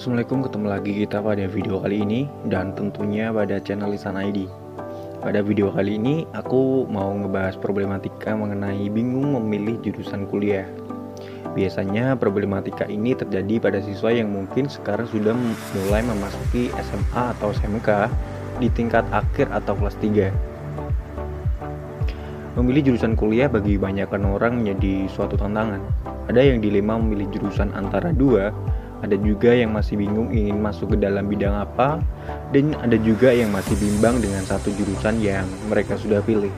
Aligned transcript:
Assalamualaikum, 0.00 0.48
ketemu 0.48 0.66
lagi 0.72 0.92
kita 1.04 1.20
pada 1.20 1.44
video 1.44 1.76
kali 1.76 2.00
ini 2.00 2.24
dan 2.48 2.72
tentunya 2.72 3.28
pada 3.36 3.60
channel 3.60 3.92
Lisan 3.92 4.16
ID. 4.16 4.48
Pada 5.20 5.44
video 5.44 5.68
kali 5.68 6.00
ini 6.00 6.24
aku 6.32 6.88
mau 6.88 7.12
ngebahas 7.12 7.60
problematika 7.60 8.32
mengenai 8.32 8.88
bingung 8.88 9.36
memilih 9.36 9.76
jurusan 9.84 10.24
kuliah. 10.24 10.64
Biasanya 11.52 12.16
problematika 12.16 12.88
ini 12.88 13.12
terjadi 13.12 13.60
pada 13.60 13.84
siswa 13.84 14.08
yang 14.08 14.32
mungkin 14.32 14.72
sekarang 14.72 15.04
sudah 15.04 15.36
mulai 15.36 16.00
memasuki 16.00 16.72
SMA 16.80 17.36
atau 17.36 17.52
SMK 17.52 18.08
di 18.56 18.72
tingkat 18.72 19.04
akhir 19.12 19.52
atau 19.52 19.76
kelas 19.76 20.00
3. 20.00 20.32
Memilih 22.56 22.88
jurusan 22.88 23.20
kuliah 23.20 23.52
bagi 23.52 23.76
kebanyakan 23.76 24.32
orang 24.32 24.64
menjadi 24.64 25.12
suatu 25.12 25.36
tantangan. 25.36 25.84
Ada 26.32 26.40
yang 26.40 26.64
dilema 26.64 26.96
memilih 26.96 27.28
jurusan 27.36 27.68
antara 27.76 28.16
dua, 28.16 28.48
ada 29.00 29.16
juga 29.16 29.56
yang 29.56 29.72
masih 29.72 29.96
bingung 29.96 30.28
ingin 30.32 30.60
masuk 30.60 30.92
ke 30.92 30.96
dalam 31.00 31.24
bidang 31.28 31.56
apa, 31.56 32.00
dan 32.52 32.76
ada 32.84 33.00
juga 33.00 33.32
yang 33.32 33.48
masih 33.48 33.72
bimbang 33.80 34.20
dengan 34.20 34.44
satu 34.44 34.68
jurusan 34.76 35.20
yang 35.24 35.48
mereka 35.72 35.96
sudah 35.96 36.20
pilih. 36.20 36.52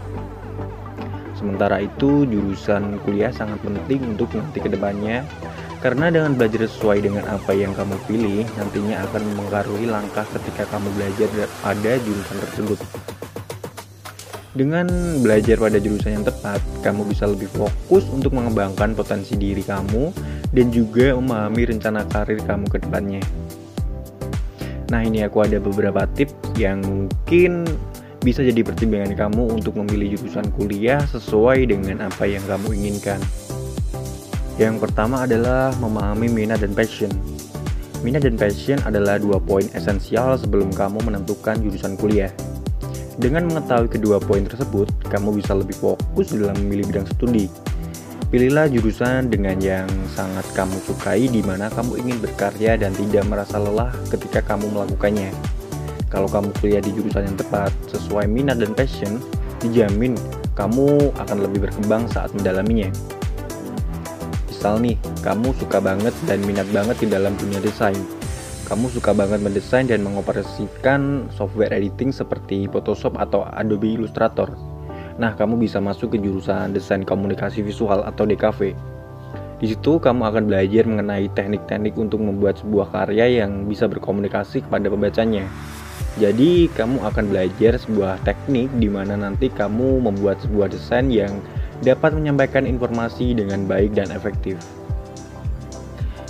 Sementara 1.38 1.82
itu, 1.82 2.26
jurusan 2.26 3.02
kuliah 3.02 3.34
sangat 3.34 3.58
penting 3.62 4.14
untuk 4.14 4.30
nanti 4.34 4.62
ke 4.62 4.70
depannya, 4.70 5.26
karena 5.82 6.14
dengan 6.14 6.38
belajar 6.38 6.70
sesuai 6.70 7.02
dengan 7.02 7.26
apa 7.26 7.50
yang 7.50 7.74
kamu 7.74 7.98
pilih, 8.06 8.46
nantinya 8.54 9.02
akan 9.10 9.22
mengaruhi 9.34 9.86
langkah 9.90 10.22
ketika 10.38 10.66
kamu 10.70 10.86
belajar 10.94 11.26
pada 11.62 11.92
jurusan 12.02 12.38
tersebut. 12.46 12.78
Dengan 14.52 14.84
belajar 15.24 15.56
pada 15.56 15.80
jurusan 15.80 16.20
yang 16.20 16.26
tepat, 16.28 16.60
kamu 16.84 17.08
bisa 17.08 17.24
lebih 17.24 17.48
fokus 17.48 18.04
untuk 18.12 18.36
mengembangkan 18.36 18.92
potensi 18.92 19.32
diri 19.34 19.64
kamu 19.64 20.12
dan 20.52 20.68
juga 20.68 21.16
memahami 21.16 21.72
rencana 21.72 22.04
karir 22.08 22.40
kamu 22.44 22.68
ke 22.68 22.78
depannya. 22.84 23.22
Nah, 24.92 25.00
ini 25.00 25.24
aku 25.24 25.40
ada 25.40 25.56
beberapa 25.56 26.04
tips 26.12 26.36
yang 26.60 26.84
mungkin 26.84 27.64
bisa 28.20 28.44
jadi 28.44 28.60
pertimbangan 28.62 29.16
kamu 29.16 29.58
untuk 29.58 29.80
memilih 29.80 30.20
jurusan 30.20 30.46
kuliah 30.54 31.00
sesuai 31.08 31.66
dengan 31.72 32.06
apa 32.06 32.28
yang 32.28 32.44
kamu 32.44 32.76
inginkan. 32.76 33.18
Yang 34.60 34.84
pertama 34.84 35.24
adalah 35.24 35.72
memahami 35.80 36.28
minat 36.28 36.60
dan 36.60 36.76
passion. 36.76 37.10
Minat 38.04 38.28
dan 38.28 38.36
passion 38.36 38.78
adalah 38.84 39.16
dua 39.16 39.40
poin 39.40 39.64
esensial 39.72 40.36
sebelum 40.36 40.70
kamu 40.70 41.00
menentukan 41.02 41.56
jurusan 41.64 41.96
kuliah. 41.96 42.30
Dengan 43.16 43.48
mengetahui 43.48 43.88
kedua 43.88 44.20
poin 44.20 44.44
tersebut, 44.44 44.92
kamu 45.08 45.40
bisa 45.40 45.56
lebih 45.56 45.74
fokus 45.76 46.36
dalam 46.36 46.54
memilih 46.60 46.92
bidang 46.92 47.08
studi. 47.16 47.48
Pilihlah 48.32 48.64
jurusan 48.72 49.28
dengan 49.28 49.60
yang 49.60 49.84
sangat 50.08 50.48
kamu 50.56 50.80
sukai 50.88 51.28
di 51.28 51.44
mana 51.44 51.68
kamu 51.68 52.00
ingin 52.00 52.16
berkarya 52.16 52.80
dan 52.80 52.96
tidak 52.96 53.28
merasa 53.28 53.60
lelah 53.60 53.92
ketika 54.08 54.40
kamu 54.40 54.72
melakukannya. 54.72 55.28
Kalau 56.08 56.32
kamu 56.32 56.48
kuliah 56.56 56.80
di 56.80 56.96
jurusan 56.96 57.28
yang 57.28 57.36
tepat 57.36 57.68
sesuai 57.92 58.24
minat 58.32 58.56
dan 58.56 58.72
passion, 58.72 59.20
dijamin 59.60 60.16
kamu 60.56 61.12
akan 61.20 61.44
lebih 61.44 61.68
berkembang 61.68 62.08
saat 62.08 62.32
mendalaminya. 62.32 62.88
Misal 64.48 64.80
nih, 64.80 64.96
kamu 65.20 65.52
suka 65.60 65.84
banget 65.84 66.16
dan 66.24 66.40
minat 66.48 66.72
banget 66.72 67.04
di 67.04 67.12
dalam 67.12 67.36
dunia 67.36 67.60
desain, 67.60 68.00
kamu 68.64 68.88
suka 68.96 69.12
banget 69.12 69.44
mendesain 69.44 69.84
dan 69.84 70.00
mengoperasikan 70.00 71.28
software 71.36 71.76
editing 71.76 72.08
seperti 72.08 72.64
Photoshop 72.72 73.12
atau 73.20 73.44
Adobe 73.44 73.92
Illustrator. 73.92 74.71
Nah, 75.22 75.38
kamu 75.38 75.54
bisa 75.54 75.78
masuk 75.78 76.18
ke 76.18 76.18
jurusan 76.18 76.74
desain 76.74 77.06
komunikasi 77.06 77.62
visual 77.62 78.02
atau 78.02 78.26
DKV. 78.26 78.74
Di 79.62 79.70
situ 79.70 80.02
kamu 80.02 80.26
akan 80.26 80.50
belajar 80.50 80.82
mengenai 80.82 81.30
teknik-teknik 81.30 81.94
untuk 81.94 82.18
membuat 82.18 82.58
sebuah 82.58 82.90
karya 82.90 83.46
yang 83.46 83.70
bisa 83.70 83.86
berkomunikasi 83.86 84.66
kepada 84.66 84.90
pembacanya. 84.90 85.46
Jadi, 86.18 86.66
kamu 86.74 87.06
akan 87.06 87.30
belajar 87.30 87.78
sebuah 87.78 88.18
teknik 88.26 88.66
di 88.82 88.90
mana 88.90 89.14
nanti 89.14 89.46
kamu 89.46 90.02
membuat 90.02 90.42
sebuah 90.42 90.74
desain 90.74 91.06
yang 91.06 91.38
dapat 91.86 92.18
menyampaikan 92.18 92.66
informasi 92.66 93.38
dengan 93.38 93.62
baik 93.70 93.94
dan 93.94 94.10
efektif. 94.10 94.58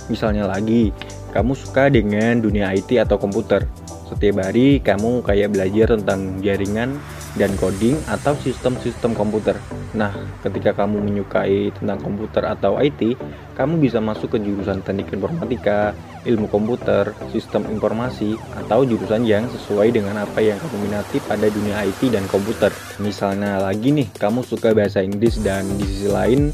Misalnya 0.05 0.45
lagi, 0.45 0.93
kamu 1.33 1.57
suka 1.57 1.89
dengan 1.89 2.45
dunia 2.45 2.69
IT 2.69 2.93
atau 3.01 3.17
komputer. 3.17 3.65
Setiap 4.05 4.45
hari 4.45 4.77
kamu 4.77 5.25
kayak 5.25 5.57
belajar 5.57 5.97
tentang 5.97 6.37
jaringan 6.45 7.01
dan 7.33 7.53
coding 7.57 7.97
atau 8.05 8.37
sistem-sistem 8.37 9.17
komputer. 9.17 9.57
Nah, 9.93 10.13
ketika 10.41 10.73
kamu 10.73 11.01
menyukai 11.01 11.73
tentang 11.73 12.01
komputer 12.01 12.45
atau 12.45 12.77
IT, 12.81 13.17
kamu 13.53 13.77
bisa 13.77 14.01
masuk 14.01 14.33
ke 14.33 14.37
jurusan 14.41 14.81
teknik 14.81 15.13
informatika, 15.13 15.93
ilmu 16.25 16.49
komputer, 16.49 17.13
sistem 17.29 17.69
informasi, 17.69 18.37
atau 18.65 18.85
jurusan 18.85 19.25
yang 19.25 19.45
sesuai 19.49 19.93
dengan 19.93 20.25
apa 20.25 20.41
yang 20.41 20.57
kamu 20.57 20.89
minati 20.89 21.17
pada 21.21 21.45
dunia 21.49 21.85
IT 21.85 22.09
dan 22.09 22.25
komputer. 22.29 22.73
Misalnya 22.97 23.61
lagi 23.61 23.93
nih, 23.93 24.09
kamu 24.17 24.41
suka 24.41 24.73
bahasa 24.73 25.05
Inggris 25.05 25.37
dan 25.41 25.65
di 25.77 25.85
sisi 25.85 26.09
lain 26.09 26.49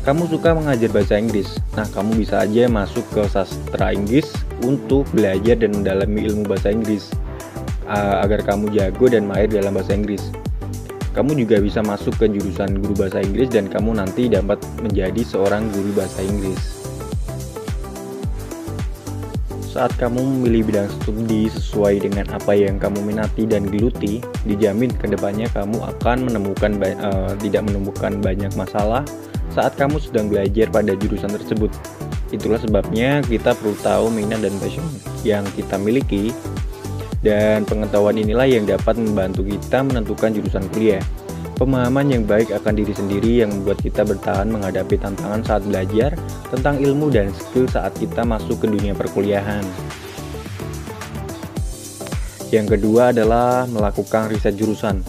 kamu 0.00 0.32
suka 0.32 0.56
mengajar 0.56 0.88
bahasa 0.96 1.20
Inggris. 1.20 1.60
Nah, 1.76 1.84
kamu 1.84 2.16
bisa 2.16 2.40
aja 2.40 2.64
masuk 2.72 3.04
ke 3.12 3.20
sastra 3.28 3.92
Inggris 3.92 4.32
untuk 4.64 5.04
belajar 5.12 5.60
dan 5.60 5.76
mendalami 5.76 6.24
ilmu 6.24 6.48
bahasa 6.48 6.72
Inggris 6.72 7.12
uh, 7.90 8.22
agar 8.22 8.46
kamu 8.46 8.70
jago 8.70 9.10
dan 9.10 9.26
mahir 9.26 9.50
dalam 9.50 9.74
bahasa 9.74 9.92
Inggris. 9.98 10.22
Kamu 11.10 11.34
juga 11.34 11.58
bisa 11.58 11.82
masuk 11.82 12.14
ke 12.22 12.30
jurusan 12.30 12.78
guru 12.78 12.94
bahasa 12.94 13.18
Inggris 13.18 13.50
dan 13.50 13.66
kamu 13.66 13.98
nanti 13.98 14.30
dapat 14.30 14.62
menjadi 14.78 15.26
seorang 15.26 15.66
guru 15.74 15.90
bahasa 15.98 16.22
Inggris. 16.22 16.78
Saat 19.70 19.94
kamu 19.98 20.22
memilih 20.22 20.66
bidang 20.66 20.90
studi 20.90 21.46
sesuai 21.46 22.02
dengan 22.02 22.26
apa 22.34 22.54
yang 22.54 22.78
kamu 22.78 23.06
minati 23.06 23.46
dan 23.46 23.70
geluti, 23.70 24.18
dijamin 24.42 24.90
ke 24.90 25.06
depannya 25.06 25.46
kamu 25.50 25.78
akan 25.78 26.26
menemukan 26.26 26.78
uh, 27.02 27.34
tidak 27.38 27.62
menemukan 27.70 28.18
banyak 28.18 28.50
masalah 28.58 29.06
saat 29.50 29.74
kamu 29.78 29.98
sedang 29.98 30.30
belajar 30.30 30.70
pada 30.70 30.94
jurusan 30.94 31.30
tersebut. 31.30 31.70
Itulah 32.30 32.62
sebabnya 32.62 33.22
kita 33.26 33.58
perlu 33.58 33.74
tahu 33.82 34.10
minat 34.14 34.42
dan 34.42 34.54
passion 34.62 34.86
yang 35.26 35.42
kita 35.58 35.74
miliki 35.78 36.30
dan 37.20 37.68
pengetahuan 37.68 38.16
inilah 38.16 38.48
yang 38.48 38.64
dapat 38.64 38.96
membantu 38.96 39.44
kita 39.44 39.84
menentukan 39.84 40.32
jurusan 40.32 40.64
kuliah. 40.72 41.04
Pemahaman 41.60 42.08
yang 42.08 42.24
baik 42.24 42.56
akan 42.56 42.72
diri 42.72 42.96
sendiri 42.96 43.44
yang 43.44 43.52
membuat 43.52 43.84
kita 43.84 44.00
bertahan 44.00 44.48
menghadapi 44.48 44.96
tantangan 44.96 45.44
saat 45.44 45.62
belajar 45.68 46.16
tentang 46.48 46.80
ilmu 46.80 47.12
dan 47.12 47.28
skill 47.36 47.68
saat 47.68 47.92
kita 48.00 48.24
masuk 48.24 48.64
ke 48.64 48.66
dunia 48.72 48.96
perkuliahan. 48.96 49.60
Yang 52.48 52.80
kedua 52.80 53.12
adalah 53.12 53.68
melakukan 53.68 54.32
riset 54.32 54.56
jurusan. 54.56 55.04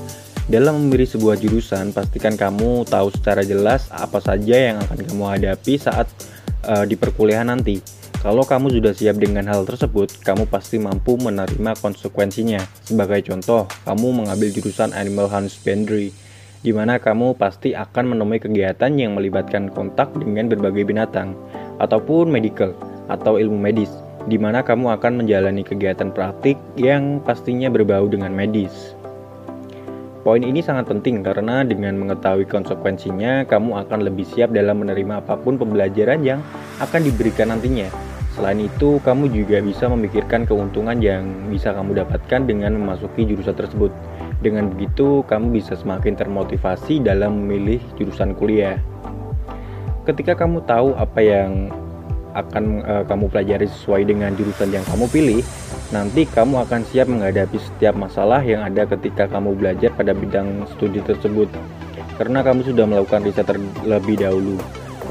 Dalam 0.51 0.83
memilih 0.83 1.07
sebuah 1.07 1.39
jurusan, 1.39 1.95
pastikan 1.95 2.35
kamu 2.35 2.83
tahu 2.83 3.07
secara 3.15 3.47
jelas 3.47 3.87
apa 3.87 4.19
saja 4.19 4.75
yang 4.75 4.77
akan 4.83 4.99
kamu 5.07 5.23
hadapi 5.39 5.79
saat 5.79 6.11
uh, 6.67 6.83
di 6.83 6.99
perkuliahan 6.99 7.47
nanti. 7.47 8.00
Kalau 8.21 8.45
kamu 8.45 8.69
sudah 8.77 8.93
siap 8.93 9.17
dengan 9.17 9.49
hal 9.49 9.65
tersebut, 9.65 10.21
kamu 10.21 10.45
pasti 10.45 10.77
mampu 10.77 11.17
menerima 11.17 11.73
konsekuensinya. 11.81 12.61
Sebagai 12.85 13.25
contoh, 13.25 13.65
kamu 13.81 14.13
mengambil 14.13 14.53
jurusan 14.53 14.93
Animal 14.93 15.25
Husbandry, 15.25 16.13
di 16.61 16.69
mana 16.69 17.01
kamu 17.01 17.33
pasti 17.33 17.73
akan 17.73 18.13
menemui 18.13 18.37
kegiatan 18.37 18.93
yang 18.93 19.17
melibatkan 19.17 19.73
kontak 19.73 20.13
dengan 20.13 20.53
berbagai 20.53 20.85
binatang, 20.85 21.33
ataupun 21.81 22.29
medical 22.29 22.77
atau 23.09 23.41
ilmu 23.41 23.57
medis, 23.57 23.89
di 24.29 24.37
mana 24.37 24.61
kamu 24.61 25.01
akan 25.01 25.25
menjalani 25.25 25.65
kegiatan 25.65 26.13
praktik 26.13 26.61
yang 26.77 27.25
pastinya 27.25 27.73
berbau 27.73 28.05
dengan 28.05 28.29
medis. 28.37 28.93
Poin 30.21 30.37
ini 30.45 30.61
sangat 30.61 30.85
penting 30.85 31.25
karena 31.25 31.65
dengan 31.65 31.97
mengetahui 31.97 32.45
konsekuensinya, 32.45 33.41
kamu 33.49 33.73
akan 33.73 34.05
lebih 34.05 34.21
siap 34.21 34.53
dalam 34.53 34.85
menerima 34.85 35.25
apa 35.25 35.33
pun 35.33 35.57
pembelajaran 35.57 36.21
yang 36.21 36.45
akan 36.77 37.01
diberikan 37.01 37.49
nantinya. 37.49 37.89
Selain 38.37 38.61
itu, 38.61 39.01
kamu 39.01 39.33
juga 39.33 39.57
bisa 39.65 39.89
memikirkan 39.89 40.45
keuntungan 40.45 41.01
yang 41.01 41.25
bisa 41.49 41.73
kamu 41.73 42.05
dapatkan 42.05 42.45
dengan 42.45 42.77
memasuki 42.77 43.25
jurusan 43.25 43.57
tersebut. 43.57 43.89
Dengan 44.45 44.69
begitu, 44.69 45.25
kamu 45.25 45.57
bisa 45.57 45.73
semakin 45.73 46.13
termotivasi 46.13 47.01
dalam 47.01 47.41
memilih 47.41 47.81
jurusan 47.97 48.37
kuliah. 48.37 48.77
Ketika 50.05 50.37
kamu 50.37 50.61
tahu 50.69 50.93
apa 51.01 51.17
yang 51.17 51.73
akan 52.37 52.85
uh, 52.85 53.03
kamu 53.09 53.25
pelajari 53.25 53.65
sesuai 53.65 54.05
dengan 54.05 54.37
jurusan 54.37 54.69
yang 54.69 54.85
kamu 54.85 55.09
pilih, 55.09 55.41
nanti 55.91 56.23
kamu 56.23 56.63
akan 56.67 56.81
siap 56.87 57.11
menghadapi 57.11 57.59
setiap 57.59 57.99
masalah 57.99 58.39
yang 58.41 58.63
ada 58.63 58.87
ketika 58.87 59.27
kamu 59.27 59.55
belajar 59.59 59.91
pada 59.91 60.15
bidang 60.15 60.63
studi 60.75 61.03
tersebut. 61.03 61.51
Karena 62.15 62.43
kamu 62.43 62.63
sudah 62.63 62.85
melakukan 62.87 63.27
riset 63.27 63.47
terlebih 63.47 64.19
dahulu 64.19 64.55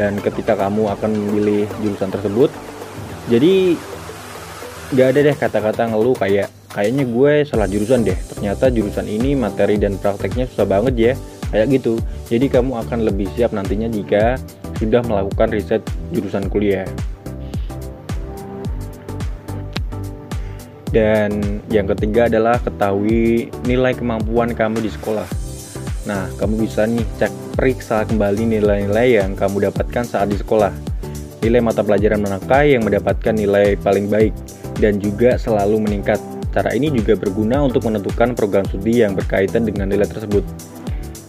dan 0.01 0.17
ketika 0.25 0.57
kamu 0.57 0.89
akan 0.89 1.11
memilih 1.13 1.69
jurusan 1.85 2.09
tersebut, 2.09 2.49
jadi 3.29 3.77
gak 4.97 5.09
ada 5.13 5.21
deh 5.23 5.37
kata-kata 5.37 5.83
ngeluh 5.93 6.17
kayak 6.17 6.49
kayaknya 6.71 7.05
gue 7.05 7.33
salah 7.45 7.67
jurusan 7.67 8.07
deh. 8.07 8.17
Ternyata 8.17 8.71
jurusan 8.71 9.07
ini 9.11 9.35
materi 9.35 9.77
dan 9.77 9.99
prakteknya 9.99 10.47
susah 10.49 10.67
banget 10.67 10.95
ya, 10.97 11.13
kayak 11.51 11.67
gitu. 11.77 11.99
Jadi 12.31 12.47
kamu 12.47 12.79
akan 12.87 12.99
lebih 13.11 13.27
siap 13.35 13.51
nantinya 13.51 13.91
jika 13.91 14.39
sudah 14.79 15.03
melakukan 15.05 15.51
riset 15.53 15.83
jurusan 16.15 16.47
kuliah. 16.49 16.87
Dan 20.91 21.63
yang 21.71 21.87
ketiga 21.95 22.27
adalah 22.27 22.59
ketahui 22.59 23.47
nilai 23.63 23.95
kemampuan 23.95 24.51
kamu 24.51 24.83
di 24.83 24.91
sekolah. 24.91 25.27
Nah, 26.11 26.27
kamu 26.35 26.67
bisa 26.67 26.83
nih 26.89 27.07
cek 27.23 27.55
periksa 27.55 28.03
kembali 28.11 28.59
nilai-nilai 28.59 29.23
yang 29.23 29.39
kamu 29.39 29.71
dapatkan 29.71 30.03
saat 30.03 30.27
di 30.27 30.37
sekolah. 30.41 30.75
Nilai 31.47 31.63
mata 31.63 31.87
pelajaran 31.87 32.19
manakah 32.19 32.67
yang 32.67 32.83
mendapatkan 32.83 33.33
nilai 33.33 33.79
paling 33.79 34.11
baik 34.11 34.35
dan 34.83 34.99
juga 34.99 35.39
selalu 35.39 35.79
meningkat. 35.79 36.19
Cara 36.51 36.75
ini 36.75 36.91
juga 36.91 37.15
berguna 37.15 37.63
untuk 37.63 37.87
menentukan 37.87 38.35
program 38.35 38.67
studi 38.67 39.07
yang 39.07 39.15
berkaitan 39.15 39.63
dengan 39.63 39.87
nilai 39.87 40.11
tersebut. 40.11 40.43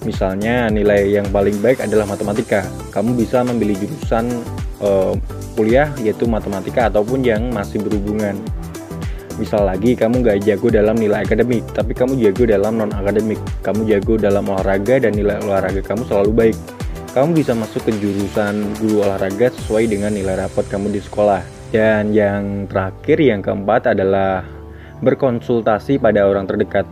Misalnya 0.02 0.66
nilai 0.74 1.14
yang 1.14 1.30
paling 1.30 1.62
baik 1.62 1.86
adalah 1.86 2.10
matematika. 2.10 2.66
Kamu 2.90 3.14
bisa 3.14 3.46
memilih 3.46 3.78
jurusan 3.86 4.42
uh, 4.82 5.14
kuliah 5.54 5.94
yaitu 6.02 6.26
matematika 6.26 6.90
ataupun 6.90 7.22
yang 7.22 7.54
masih 7.54 7.78
berhubungan 7.86 8.34
misal 9.40 9.68
lagi 9.68 9.96
kamu 9.96 10.24
nggak 10.24 10.40
jago 10.44 10.68
dalam 10.68 10.96
nilai 10.98 11.24
akademik 11.24 11.64
tapi 11.72 11.92
kamu 11.96 12.20
jago 12.20 12.44
dalam 12.50 12.80
non 12.80 12.92
akademik 12.92 13.40
kamu 13.62 13.88
jago 13.88 14.18
dalam 14.18 14.44
olahraga 14.50 15.04
dan 15.04 15.16
nilai 15.16 15.40
olahraga 15.44 15.80
kamu 15.84 16.04
selalu 16.08 16.32
baik. 16.32 16.58
Kamu 17.12 17.36
bisa 17.36 17.52
masuk 17.52 17.84
ke 17.84 17.92
jurusan 18.00 18.72
guru 18.80 19.04
olahraga 19.04 19.52
sesuai 19.52 19.92
dengan 19.92 20.16
nilai 20.16 20.40
rapot 20.40 20.64
kamu 20.64 20.96
di 20.96 21.04
sekolah. 21.04 21.44
Dan 21.68 22.16
yang 22.16 22.72
terakhir 22.72 23.20
yang 23.20 23.44
keempat 23.44 23.92
adalah 23.92 24.48
berkonsultasi 25.04 26.00
pada 26.00 26.24
orang 26.24 26.48
terdekat. 26.48 26.88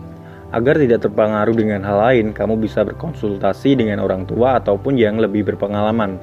Agar 0.51 0.75
tidak 0.75 1.07
terpengaruh 1.07 1.55
dengan 1.55 1.87
hal 1.87 2.03
lain 2.03 2.35
kamu 2.35 2.59
bisa 2.59 2.83
berkonsultasi 2.83 3.79
dengan 3.79 4.03
orang 4.03 4.27
tua 4.27 4.59
ataupun 4.59 4.99
yang 4.99 5.23
lebih 5.23 5.55
berpengalaman. 5.55 6.19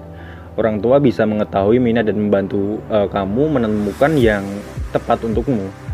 Orang 0.60 0.84
tua 0.84 1.00
bisa 1.00 1.24
mengetahui 1.24 1.80
minat 1.80 2.04
dan 2.04 2.20
membantu 2.20 2.84
uh, 2.92 3.08
kamu 3.08 3.48
menemukan 3.48 4.12
yang 4.20 4.44
tepat 4.92 5.24
untukmu 5.24 5.85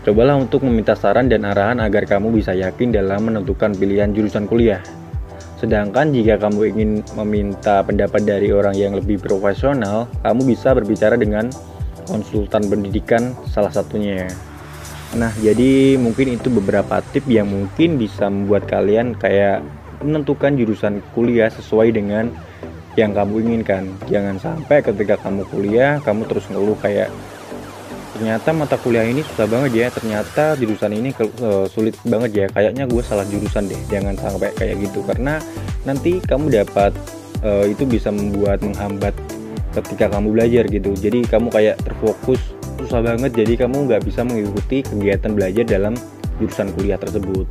Cobalah 0.00 0.40
untuk 0.40 0.64
meminta 0.64 0.96
saran 0.96 1.28
dan 1.28 1.44
arahan 1.44 1.76
agar 1.84 2.08
kamu 2.08 2.40
bisa 2.40 2.56
yakin 2.56 2.88
dalam 2.88 3.28
menentukan 3.28 3.76
pilihan 3.76 4.16
jurusan 4.16 4.48
kuliah. 4.48 4.80
Sedangkan 5.60 6.08
jika 6.08 6.40
kamu 6.40 6.72
ingin 6.72 6.90
meminta 7.20 7.84
pendapat 7.84 8.24
dari 8.24 8.48
orang 8.48 8.72
yang 8.72 8.96
lebih 8.96 9.20
profesional, 9.20 10.08
kamu 10.24 10.56
bisa 10.56 10.72
berbicara 10.72 11.20
dengan 11.20 11.52
konsultan 12.08 12.64
pendidikan 12.64 13.36
salah 13.52 13.68
satunya. 13.68 14.24
Nah, 15.20 15.36
jadi 15.44 16.00
mungkin 16.00 16.40
itu 16.40 16.48
beberapa 16.48 17.04
tip 17.12 17.28
yang 17.28 17.52
mungkin 17.52 18.00
bisa 18.00 18.32
membuat 18.32 18.64
kalian 18.72 19.12
kayak 19.20 19.60
menentukan 20.00 20.56
jurusan 20.56 21.04
kuliah 21.12 21.52
sesuai 21.52 21.92
dengan 21.92 22.32
yang 22.96 23.12
kamu 23.12 23.44
inginkan. 23.44 23.92
Jangan 24.08 24.40
sampai 24.40 24.80
ketika 24.80 25.20
kamu 25.20 25.44
kuliah, 25.52 26.00
kamu 26.00 26.24
terus 26.24 26.48
ngeluh 26.48 26.78
kayak 26.80 27.12
ternyata 28.20 28.52
mata 28.52 28.76
kuliah 28.76 29.08
ini 29.08 29.24
susah 29.24 29.48
banget 29.48 29.72
ya. 29.72 29.86
Ternyata 29.88 30.52
jurusan 30.60 30.92
ini 30.92 31.08
uh, 31.40 31.64
sulit 31.64 31.96
banget 32.04 32.30
ya. 32.36 32.46
Kayaknya 32.52 32.84
gue 32.84 33.00
salah 33.00 33.24
jurusan 33.24 33.64
deh. 33.64 33.80
Jangan 33.88 34.12
sampai 34.20 34.52
kayak 34.60 34.76
gitu. 34.84 35.00
Karena 35.08 35.40
nanti 35.88 36.20
kamu 36.20 36.52
dapat 36.52 36.92
uh, 37.40 37.64
itu 37.64 37.88
bisa 37.88 38.12
membuat 38.12 38.60
menghambat 38.60 39.16
ketika 39.72 40.12
kamu 40.12 40.36
belajar 40.36 40.68
gitu. 40.68 40.92
Jadi 40.92 41.24
kamu 41.24 41.48
kayak 41.48 41.80
terfokus. 41.80 42.52
Susah 42.76 43.00
banget. 43.00 43.32
Jadi 43.32 43.56
kamu 43.56 43.88
nggak 43.88 44.04
bisa 44.04 44.20
mengikuti 44.20 44.84
kegiatan 44.84 45.32
belajar 45.32 45.64
dalam 45.64 45.96
jurusan 46.36 46.76
kuliah 46.76 47.00
tersebut. 47.00 47.48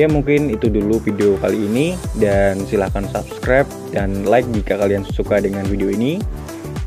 Ya 0.00 0.08
mungkin 0.08 0.48
itu 0.48 0.72
dulu 0.72 1.04
video 1.04 1.36
kali 1.36 1.68
ini. 1.68 2.00
Dan 2.16 2.64
silahkan 2.64 3.04
subscribe 3.12 3.68
dan 3.92 4.24
like 4.24 4.48
jika 4.56 4.80
kalian 4.80 5.04
suka 5.04 5.36
dengan 5.44 5.68
video 5.68 5.92
ini 5.92 6.16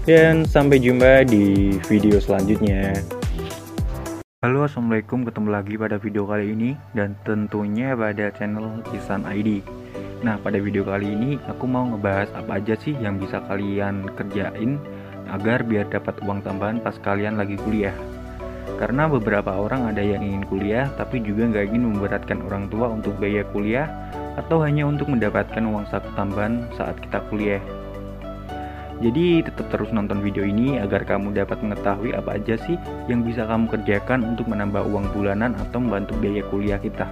dan 0.02 0.50
sampai 0.50 0.82
jumpa 0.82 1.30
di 1.30 1.78
video 1.86 2.18
selanjutnya. 2.18 2.98
Halo 4.42 4.66
assalamualaikum 4.66 5.22
ketemu 5.30 5.50
lagi 5.54 5.78
pada 5.78 6.02
video 6.02 6.26
kali 6.26 6.58
ini 6.58 6.74
dan 6.98 7.14
tentunya 7.22 7.94
pada 7.94 8.34
channel 8.34 8.82
Isan 8.98 9.30
ID. 9.30 9.62
Nah 10.26 10.42
pada 10.42 10.58
video 10.58 10.82
kali 10.82 11.14
ini 11.14 11.32
aku 11.46 11.70
mau 11.70 11.86
ngebahas 11.86 12.34
apa 12.34 12.58
aja 12.58 12.74
sih 12.82 12.98
yang 12.98 13.22
bisa 13.22 13.46
kalian 13.46 14.10
kerjain 14.18 14.82
agar 15.30 15.62
biar 15.62 15.86
dapat 15.94 16.18
uang 16.26 16.42
tambahan 16.42 16.82
pas 16.82 16.98
kalian 16.98 17.38
lagi 17.38 17.62
kuliah. 17.62 17.94
Karena 18.82 19.06
beberapa 19.06 19.54
orang 19.54 19.86
ada 19.94 20.02
yang 20.02 20.26
ingin 20.26 20.50
kuliah 20.50 20.90
tapi 20.98 21.22
juga 21.22 21.46
nggak 21.46 21.70
ingin 21.70 21.94
memberatkan 21.94 22.42
orang 22.50 22.66
tua 22.74 22.90
untuk 22.90 23.14
biaya 23.22 23.46
kuliah 23.54 23.86
atau 24.34 24.66
hanya 24.66 24.90
untuk 24.90 25.14
mendapatkan 25.14 25.62
uang 25.62 25.86
saku 25.94 26.10
tambahan 26.18 26.66
saat 26.74 26.98
kita 26.98 27.22
kuliah. 27.30 27.62
Jadi 29.02 29.42
tetap 29.42 29.66
terus 29.74 29.90
nonton 29.90 30.22
video 30.22 30.46
ini 30.46 30.78
agar 30.78 31.02
kamu 31.02 31.34
dapat 31.34 31.58
mengetahui 31.66 32.14
apa 32.14 32.38
aja 32.38 32.54
sih 32.62 32.78
yang 33.10 33.26
bisa 33.26 33.50
kamu 33.50 33.66
kerjakan 33.66 34.22
untuk 34.22 34.46
menambah 34.46 34.86
uang 34.86 35.10
bulanan 35.18 35.58
atau 35.58 35.82
membantu 35.82 36.14
biaya 36.22 36.46
kuliah 36.54 36.78
kita. 36.78 37.10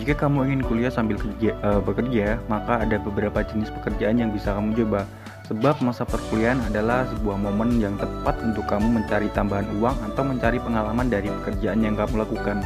Jika 0.00 0.26
kamu 0.26 0.48
ingin 0.48 0.62
kuliah 0.64 0.90
sambil 0.90 1.20
kerja, 1.20 1.52
uh, 1.60 1.78
bekerja, 1.78 2.40
maka 2.48 2.82
ada 2.82 2.96
beberapa 2.98 3.44
jenis 3.44 3.68
pekerjaan 3.68 4.16
yang 4.16 4.32
bisa 4.32 4.56
kamu 4.56 4.72
coba. 4.82 5.04
Sebab 5.44 5.84
masa 5.84 6.08
perkuliahan 6.08 6.72
adalah 6.72 7.04
sebuah 7.12 7.36
momen 7.36 7.76
yang 7.76 8.00
tepat 8.00 8.40
untuk 8.40 8.64
kamu 8.64 9.04
mencari 9.04 9.28
tambahan 9.36 9.68
uang 9.76 9.96
atau 10.08 10.24
mencari 10.24 10.56
pengalaman 10.56 11.12
dari 11.12 11.28
pekerjaan 11.28 11.84
yang 11.84 12.00
kamu 12.00 12.24
lakukan. 12.24 12.64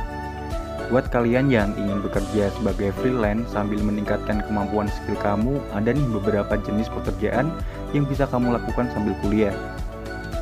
Buat 0.89 1.13
kalian 1.13 1.53
yang 1.53 1.77
ingin 1.77 2.01
bekerja 2.01 2.49
sebagai 2.57 2.97
freelance 2.97 3.53
sambil 3.53 3.77
meningkatkan 3.85 4.41
kemampuan 4.49 4.89
skill 4.89 5.21
kamu, 5.21 5.61
ada 5.77 5.93
nih 5.93 6.09
beberapa 6.17 6.57
jenis 6.65 6.89
pekerjaan 6.89 7.53
yang 7.93 8.09
bisa 8.09 8.25
kamu 8.25 8.57
lakukan 8.57 8.89
sambil 8.97 9.13
kuliah. 9.21 9.53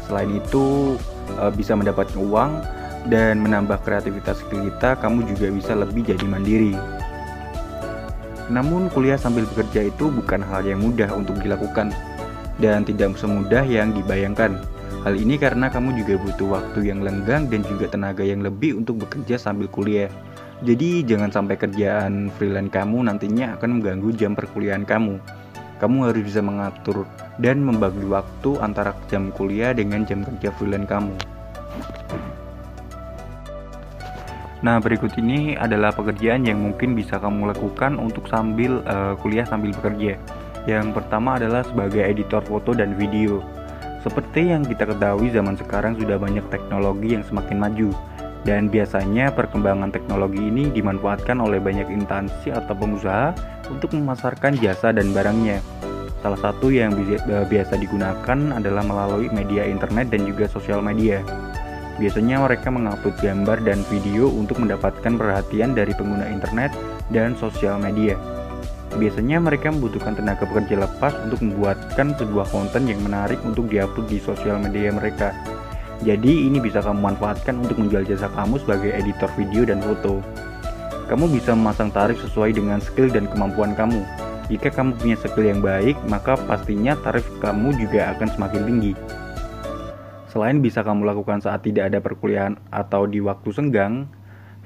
Selain 0.07 0.31
itu, 0.31 0.95
eh, 1.43 1.51
bisa 1.51 1.75
mendapatkan 1.75 2.15
uang 2.15 2.63
dan 3.11 3.43
menambah 3.43 3.83
kreativitas 3.83 4.39
skill 4.39 4.71
kita, 4.71 4.95
kamu 5.03 5.27
juga 5.35 5.51
bisa 5.51 5.75
lebih 5.75 6.15
jadi 6.15 6.23
mandiri. 6.23 6.79
Namun, 8.47 8.87
kuliah 8.95 9.19
sambil 9.19 9.51
bekerja 9.51 9.91
itu 9.91 10.15
bukan 10.15 10.47
hal 10.47 10.63
yang 10.63 10.79
mudah 10.79 11.11
untuk 11.11 11.43
dilakukan 11.43 11.91
dan 12.63 12.87
tidak 12.87 13.19
semudah 13.19 13.67
yang 13.67 13.91
dibayangkan. 13.91 14.63
Hal 15.03 15.19
ini 15.19 15.39
karena 15.43 15.67
kamu 15.67 15.99
juga 15.99 16.15
butuh 16.23 16.49
waktu 16.55 16.87
yang 16.87 17.03
lenggang 17.03 17.51
dan 17.51 17.67
juga 17.67 17.91
tenaga 17.91 18.23
yang 18.23 18.47
lebih 18.47 18.79
untuk 18.79 19.03
bekerja 19.03 19.39
sambil 19.43 19.67
kuliah. 19.67 20.07
Jadi 20.65 21.05
jangan 21.05 21.29
sampai 21.29 21.61
kerjaan 21.61 22.33
freelance 22.33 22.73
kamu 22.73 23.05
nantinya 23.05 23.61
akan 23.61 23.77
mengganggu 23.77 24.09
jam 24.17 24.33
perkuliahan 24.33 24.89
kamu. 24.89 25.21
Kamu 25.77 26.09
harus 26.09 26.25
bisa 26.25 26.41
mengatur 26.41 27.05
dan 27.37 27.61
membagi 27.61 28.01
waktu 28.09 28.57
antara 28.65 28.97
jam 29.13 29.29
kuliah 29.37 29.77
dengan 29.77 30.09
jam 30.09 30.25
kerja 30.25 30.49
freelance 30.57 30.89
kamu. 30.89 31.13
Nah, 34.65 34.81
berikut 34.81 35.13
ini 35.21 35.53
adalah 35.61 35.93
pekerjaan 35.93 36.49
yang 36.49 36.57
mungkin 36.57 36.97
bisa 36.97 37.21
kamu 37.21 37.53
lakukan 37.53 38.01
untuk 38.01 38.25
sambil 38.25 38.81
uh, 38.89 39.13
kuliah 39.21 39.45
sambil 39.45 39.77
bekerja. 39.77 40.17
Yang 40.65 40.97
pertama 40.97 41.37
adalah 41.37 41.69
sebagai 41.69 42.01
editor 42.01 42.41
foto 42.41 42.73
dan 42.73 42.97
video. 42.97 43.45
Seperti 44.01 44.57
yang 44.57 44.65
kita 44.65 44.89
ketahui 44.89 45.29
zaman 45.29 45.61
sekarang 45.61 46.01
sudah 46.01 46.17
banyak 46.17 46.43
teknologi 46.49 47.13
yang 47.13 47.23
semakin 47.29 47.59
maju 47.61 47.93
dan 48.47 48.71
biasanya 48.71 49.35
perkembangan 49.35 49.91
teknologi 49.91 50.39
ini 50.39 50.71
dimanfaatkan 50.71 51.43
oleh 51.43 51.59
banyak 51.59 51.91
instansi 51.91 52.55
atau 52.55 52.79
pengusaha 52.79 53.35
untuk 53.67 53.91
memasarkan 53.99 54.55
jasa 54.63 54.95
dan 54.95 55.11
barangnya. 55.11 55.59
Salah 56.23 56.39
satu 56.39 56.71
yang 56.71 56.95
biasa 57.27 57.75
digunakan 57.77 58.39
adalah 58.55 58.87
melalui 58.87 59.27
media 59.35 59.67
internet 59.67 60.15
dan 60.15 60.25
juga 60.25 60.47
sosial 60.47 60.79
media. 60.79 61.21
Biasanya 61.99 62.47
mereka 62.47 62.71
mengupload 62.71 63.19
gambar 63.19 63.59
dan 63.67 63.83
video 63.91 64.31
untuk 64.31 64.63
mendapatkan 64.63 65.19
perhatian 65.19 65.75
dari 65.75 65.91
pengguna 65.97 66.31
internet 66.31 66.71
dan 67.11 67.35
sosial 67.35 67.83
media. 67.83 68.15
Biasanya 68.97 69.43
mereka 69.43 69.75
membutuhkan 69.75 70.15
tenaga 70.15 70.47
pekerja 70.47 70.87
lepas 70.87 71.13
untuk 71.27 71.43
membuatkan 71.43 72.17
sebuah 72.17 72.47
konten 72.49 72.89
yang 72.89 73.03
menarik 73.03 73.43
untuk 73.45 73.69
diupload 73.69 74.07
di 74.09 74.23
sosial 74.23 74.63
media 74.63 74.95
mereka. 74.95 75.35
Jadi 76.05 76.51
ini 76.51 76.61
bisa 76.61 76.85
kamu 76.85 77.01
manfaatkan 77.01 77.63
untuk 77.65 77.81
menjual 77.81 78.05
jasa 78.05 78.29
kamu 78.37 78.61
sebagai 78.61 78.93
editor 78.93 79.31
video 79.39 79.65
dan 79.65 79.81
foto. 79.81 80.21
Kamu 81.07 81.31
bisa 81.31 81.55
memasang 81.55 81.95
tarif 81.95 82.19
sesuai 82.21 82.59
dengan 82.59 82.83
skill 82.83 83.09
dan 83.09 83.31
kemampuan 83.31 83.73
kamu. 83.79 84.03
Jika 84.51 84.75
kamu 84.75 84.99
punya 84.99 85.17
skill 85.17 85.47
yang 85.47 85.63
baik, 85.63 85.97
maka 86.11 86.35
pastinya 86.35 86.99
tarif 87.01 87.27
kamu 87.39 87.79
juga 87.79 88.13
akan 88.15 88.29
semakin 88.35 88.63
tinggi. 88.67 88.93
Selain 90.31 90.61
bisa 90.61 90.85
kamu 90.85 91.09
lakukan 91.09 91.41
saat 91.41 91.65
tidak 91.65 91.89
ada 91.89 91.99
perkuliahan 92.03 92.61
atau 92.69 93.09
di 93.09 93.25
waktu 93.25 93.49
senggang, 93.57 94.05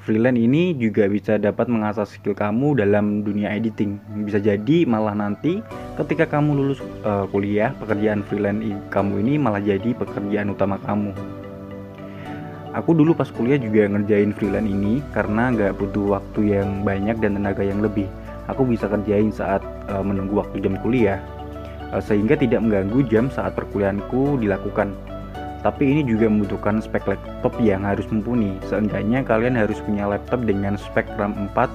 freelance 0.02 0.40
ini 0.40 0.72
juga 0.74 1.06
bisa 1.06 1.36
dapat 1.36 1.68
mengasah 1.68 2.08
skill 2.08 2.32
kamu 2.32 2.80
dalam 2.80 3.20
dunia 3.20 3.52
editing. 3.52 4.00
Bisa 4.24 4.40
jadi 4.40 4.88
malah 4.88 5.12
nanti 5.12 5.60
ketika 6.00 6.26
kamu 6.26 6.56
lulus 6.56 6.80
uh, 7.04 7.28
kuliah, 7.28 7.76
pekerjaan 7.78 8.24
freelance 8.24 8.64
kamu 8.88 9.20
ini 9.22 9.34
malah 9.36 9.60
jadi 9.60 9.92
pekerjaan 9.94 10.52
utama 10.52 10.80
kamu. 10.82 11.12
Aku 12.70 12.94
dulu 12.94 13.18
pas 13.18 13.26
kuliah 13.26 13.58
juga 13.58 13.90
ngerjain 13.90 14.30
freelance 14.30 14.70
ini 14.70 15.02
karena 15.10 15.50
nggak 15.50 15.74
butuh 15.76 16.18
waktu 16.18 16.54
yang 16.54 16.86
banyak 16.86 17.18
dan 17.18 17.34
tenaga 17.34 17.66
yang 17.66 17.82
lebih. 17.82 18.06
Aku 18.46 18.62
bisa 18.66 18.86
kerjain 18.86 19.30
saat 19.34 19.62
uh, 19.90 20.02
menunggu 20.02 20.38
waktu 20.38 20.62
jam 20.62 20.78
kuliah, 20.78 21.18
uh, 21.90 22.02
sehingga 22.02 22.38
tidak 22.38 22.62
mengganggu 22.62 23.06
jam 23.10 23.26
saat 23.30 23.58
perkuliahanku 23.58 24.38
dilakukan. 24.38 24.94
Tapi 25.60 25.84
ini 25.84 26.02
juga 26.08 26.26
membutuhkan 26.32 26.80
spek 26.80 27.04
laptop 27.04 27.52
yang 27.60 27.84
harus 27.84 28.08
mumpuni. 28.08 28.56
Seenggaknya 28.64 29.20
kalian 29.20 29.60
harus 29.60 29.76
punya 29.84 30.08
laptop 30.08 30.44
dengan 30.48 30.80
spek 30.80 31.04
RAM 31.20 31.36
4 31.52 31.68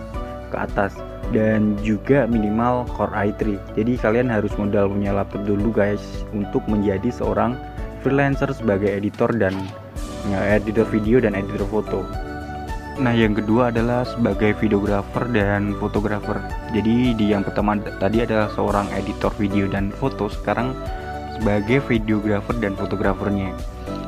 ke 0.49 0.57
atas 0.57 0.97
dan 1.33 1.77
juga 1.81 2.25
minimal 2.29 2.85
Core 2.93 3.13
i3. 3.33 3.57
Jadi 3.77 3.93
kalian 3.97 4.29
harus 4.29 4.53
modal 4.57 4.89
punya 4.89 5.13
laptop 5.13 5.45
dulu 5.45 5.73
guys 5.73 6.01
untuk 6.33 6.65
menjadi 6.65 7.09
seorang 7.13 7.57
freelancer 8.05 8.49
sebagai 8.53 8.89
editor 8.89 9.33
dan 9.33 9.53
ya, 10.29 10.57
editor 10.57 10.85
video 10.89 11.17
dan 11.17 11.33
editor 11.33 11.65
foto. 11.69 12.05
Nah, 12.95 13.11
yang 13.11 13.35
kedua 13.35 13.75
adalah 13.75 14.07
sebagai 14.07 14.55
videografer 14.55 15.27
dan 15.35 15.75
fotografer. 15.83 16.39
Jadi 16.71 17.11
di 17.11 17.35
yang 17.35 17.43
pertama 17.43 17.75
tadi 17.75 18.23
adalah 18.23 18.47
seorang 18.55 18.87
editor 18.95 19.35
video 19.35 19.67
dan 19.67 19.91
foto, 19.91 20.31
sekarang 20.31 20.71
sebagai 21.37 21.83
videografer 21.85 22.55
dan 22.57 22.73
fotografernya. 22.79 23.51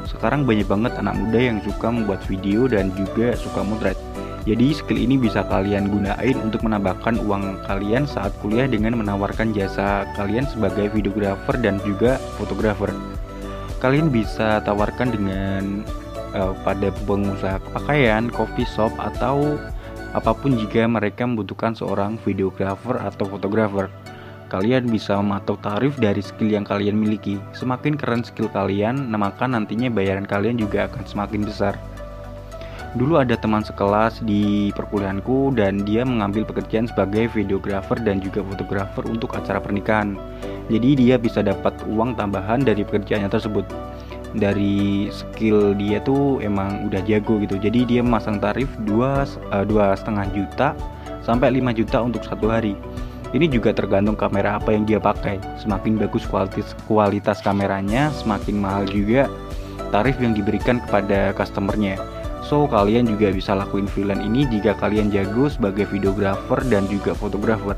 Sekarang 0.08 0.48
banyak 0.48 0.66
banget 0.66 0.96
anak 0.98 1.20
muda 1.20 1.40
yang 1.40 1.60
suka 1.62 1.92
membuat 1.92 2.24
video 2.26 2.66
dan 2.66 2.90
juga 2.96 3.36
suka 3.36 3.62
motret. 3.62 4.00
Jadi 4.48 4.72
skill 4.72 4.96
ini 4.96 5.20
bisa 5.20 5.44
kalian 5.44 5.92
gunain 5.92 6.40
untuk 6.40 6.64
menambahkan 6.64 7.20
uang 7.28 7.68
kalian 7.68 8.08
saat 8.08 8.32
kuliah 8.40 8.64
dengan 8.64 8.96
menawarkan 8.96 9.52
jasa 9.52 10.08
kalian 10.16 10.48
sebagai 10.48 10.88
videografer 10.96 11.60
dan 11.60 11.84
juga 11.84 12.16
fotografer. 12.40 12.88
Kalian 13.84 14.08
bisa 14.08 14.64
tawarkan 14.64 15.12
dengan 15.12 15.84
uh, 16.32 16.56
pada 16.64 16.96
pengusaha 17.04 17.60
pakaian, 17.76 18.32
coffee 18.32 18.66
shop 18.72 18.96
atau 18.96 19.60
apa 20.16 20.32
pun 20.32 20.56
jika 20.56 20.88
mereka 20.88 21.28
membutuhkan 21.28 21.76
seorang 21.76 22.16
videografer 22.24 23.04
atau 23.04 23.28
fotografer. 23.28 23.92
Kalian 24.48 24.88
bisa 24.88 25.20
mematok 25.20 25.60
tarif 25.60 26.00
dari 26.00 26.24
skill 26.24 26.56
yang 26.56 26.64
kalian 26.64 26.96
miliki. 26.96 27.36
Semakin 27.52 28.00
keren 28.00 28.24
skill 28.24 28.48
kalian, 28.48 29.12
maka 29.12 29.44
nantinya 29.44 29.92
bayaran 29.92 30.24
kalian 30.24 30.56
juga 30.56 30.88
akan 30.88 31.04
semakin 31.04 31.44
besar. 31.44 31.76
Dulu 32.96 33.20
ada 33.20 33.36
teman 33.36 33.62
sekelas 33.62 34.24
di 34.24 34.72
perkuliahanku 34.72 35.52
dan 35.52 35.84
dia 35.84 36.08
mengambil 36.08 36.48
pekerjaan 36.48 36.88
sebagai 36.88 37.28
videografer 37.36 38.00
dan 38.00 38.24
juga 38.24 38.40
fotografer 38.48 39.04
untuk 39.12 39.36
acara 39.36 39.60
pernikahan. 39.60 40.16
Jadi 40.72 40.96
dia 40.96 41.20
bisa 41.20 41.44
dapat 41.44 41.76
uang 41.84 42.16
tambahan 42.16 42.64
dari 42.64 42.88
pekerjaannya 42.88 43.28
tersebut. 43.28 43.68
Dari 44.32 45.12
skill 45.12 45.76
dia 45.76 46.00
tuh 46.00 46.40
emang 46.40 46.88
udah 46.88 47.04
jago 47.04 47.36
gitu. 47.44 47.60
Jadi 47.60 47.84
dia 47.84 48.00
memasang 48.00 48.40
tarif 48.40 48.72
dua 48.88 49.28
eh, 49.28 49.96
setengah 50.00 50.26
juta 50.32 50.72
sampai 51.28 51.60
5 51.60 51.76
juta 51.76 51.98
untuk 52.00 52.24
satu 52.24 52.48
hari. 52.48 52.80
Ini 53.36 53.52
juga 53.52 53.76
tergantung 53.76 54.16
kamera 54.16 54.56
apa 54.56 54.72
yang 54.72 54.88
dia 54.88 55.04
pakai. 55.04 55.40
Semakin 55.60 56.00
bagus 56.00 56.24
kualitas 56.24 56.72
kualitas 56.88 57.44
kameranya, 57.44 58.08
semakin 58.16 58.56
mahal 58.56 58.88
juga 58.88 59.28
tarif 59.92 60.16
yang 60.24 60.32
diberikan 60.32 60.80
kepada 60.88 61.36
customernya. 61.36 62.00
So 62.48 62.64
kalian 62.72 63.12
juga 63.12 63.36
bisa 63.36 63.52
lakuin 63.52 63.92
freelance 63.92 64.24
ini 64.24 64.48
jika 64.48 64.80
kalian 64.80 65.12
jago 65.12 65.52
sebagai 65.52 65.84
videographer 65.92 66.64
dan 66.72 66.88
juga 66.88 67.12
fotografer. 67.12 67.76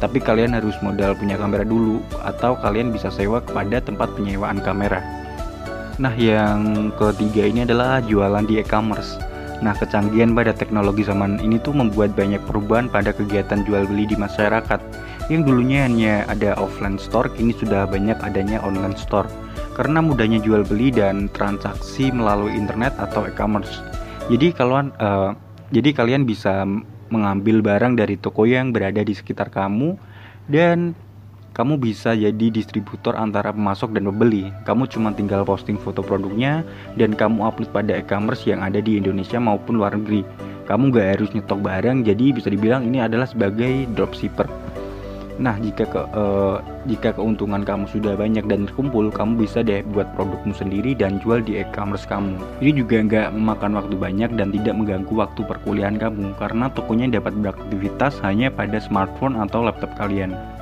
Tapi 0.00 0.20
kalian 0.20 0.56
harus 0.56 0.76
modal 0.80 1.16
punya 1.16 1.36
kamera 1.36 1.64
dulu 1.64 2.00
atau 2.24 2.56
kalian 2.60 2.92
bisa 2.92 3.12
sewa 3.12 3.40
kepada 3.44 3.80
tempat 3.80 4.12
penyewaan 4.16 4.60
kamera. 4.60 5.00
Nah, 5.96 6.12
yang 6.12 6.92
ketiga 7.00 7.48
ini 7.48 7.64
adalah 7.64 8.04
jualan 8.04 8.44
di 8.44 8.60
e-commerce. 8.60 9.16
Nah, 9.64 9.72
kecanggihan 9.72 10.36
pada 10.36 10.52
teknologi 10.52 11.06
zaman 11.06 11.40
ini 11.40 11.56
tuh 11.56 11.72
membuat 11.72 12.12
banyak 12.12 12.44
perubahan 12.44 12.92
pada 12.92 13.16
kegiatan 13.16 13.64
jual 13.64 13.88
beli 13.88 14.04
di 14.04 14.16
masyarakat. 14.16 14.80
Yang 15.32 15.42
dulunya 15.48 15.88
hanya 15.88 16.14
ada 16.28 16.54
offline 16.60 17.00
store, 17.00 17.32
kini 17.32 17.56
sudah 17.56 17.88
banyak 17.88 18.20
adanya 18.20 18.60
online 18.60 18.94
store. 18.94 19.26
Karena 19.72 20.04
mudahnya 20.04 20.40
jual 20.44 20.64
beli 20.64 20.92
dan 20.92 21.32
transaksi 21.32 22.12
melalui 22.12 22.52
internet 22.52 22.96
atau 23.00 23.24
e-commerce. 23.24 23.80
Jadi 24.28 24.52
kalian 24.52 24.92
uh, 25.00 25.32
jadi 25.70 25.90
kalian 25.96 26.28
bisa 26.28 26.66
mengambil 27.10 27.62
barang 27.62 27.94
dari 27.98 28.18
toko 28.18 28.46
yang 28.46 28.74
berada 28.74 29.02
di 29.02 29.14
sekitar 29.14 29.50
kamu 29.50 29.94
dan 30.50 30.94
kamu 31.56 31.80
bisa 31.80 32.12
jadi 32.12 32.52
distributor 32.52 33.16
antara 33.16 33.48
pemasok 33.48 33.96
dan 33.96 34.04
pembeli. 34.12 34.52
Kamu 34.68 34.84
cuma 34.92 35.16
tinggal 35.16 35.40
posting 35.48 35.80
foto 35.80 36.04
produknya 36.04 36.60
dan 37.00 37.16
kamu 37.16 37.40
upload 37.48 37.72
pada 37.72 37.96
e-commerce 37.96 38.44
yang 38.44 38.60
ada 38.60 38.76
di 38.76 39.00
Indonesia 39.00 39.40
maupun 39.40 39.80
luar 39.80 39.96
negeri. 39.96 40.20
Kamu 40.68 40.92
gak 40.92 41.16
harus 41.16 41.32
nyetok 41.32 41.64
barang, 41.64 42.04
jadi 42.04 42.36
bisa 42.36 42.52
dibilang 42.52 42.84
ini 42.84 43.00
adalah 43.00 43.24
sebagai 43.24 43.88
dropshipper. 43.96 44.44
Nah, 45.36 45.56
jika 45.60 45.84
ke 45.84 46.00
uh, 46.16 46.64
jika 46.88 47.12
keuntungan 47.12 47.60
kamu 47.60 47.84
sudah 47.92 48.16
banyak 48.16 48.48
dan 48.48 48.64
terkumpul, 48.68 49.12
kamu 49.12 49.44
bisa 49.44 49.60
deh 49.60 49.84
buat 49.92 50.08
produkmu 50.16 50.56
sendiri 50.56 50.96
dan 50.96 51.20
jual 51.20 51.44
di 51.44 51.60
e-commerce 51.60 52.08
kamu. 52.08 52.40
Ini 52.64 52.72
juga 52.72 53.04
nggak 53.04 53.28
memakan 53.36 53.76
waktu 53.76 53.96
banyak 54.00 54.32
dan 54.40 54.48
tidak 54.52 54.74
mengganggu 54.80 55.12
waktu 55.12 55.40
perkuliahan 55.44 56.00
kamu 56.00 56.36
karena 56.40 56.72
tokonya 56.72 57.20
dapat 57.20 57.36
beraktivitas 57.36 58.16
hanya 58.24 58.48
pada 58.48 58.80
smartphone 58.80 59.36
atau 59.36 59.60
laptop 59.60 59.92
kalian. 60.00 60.55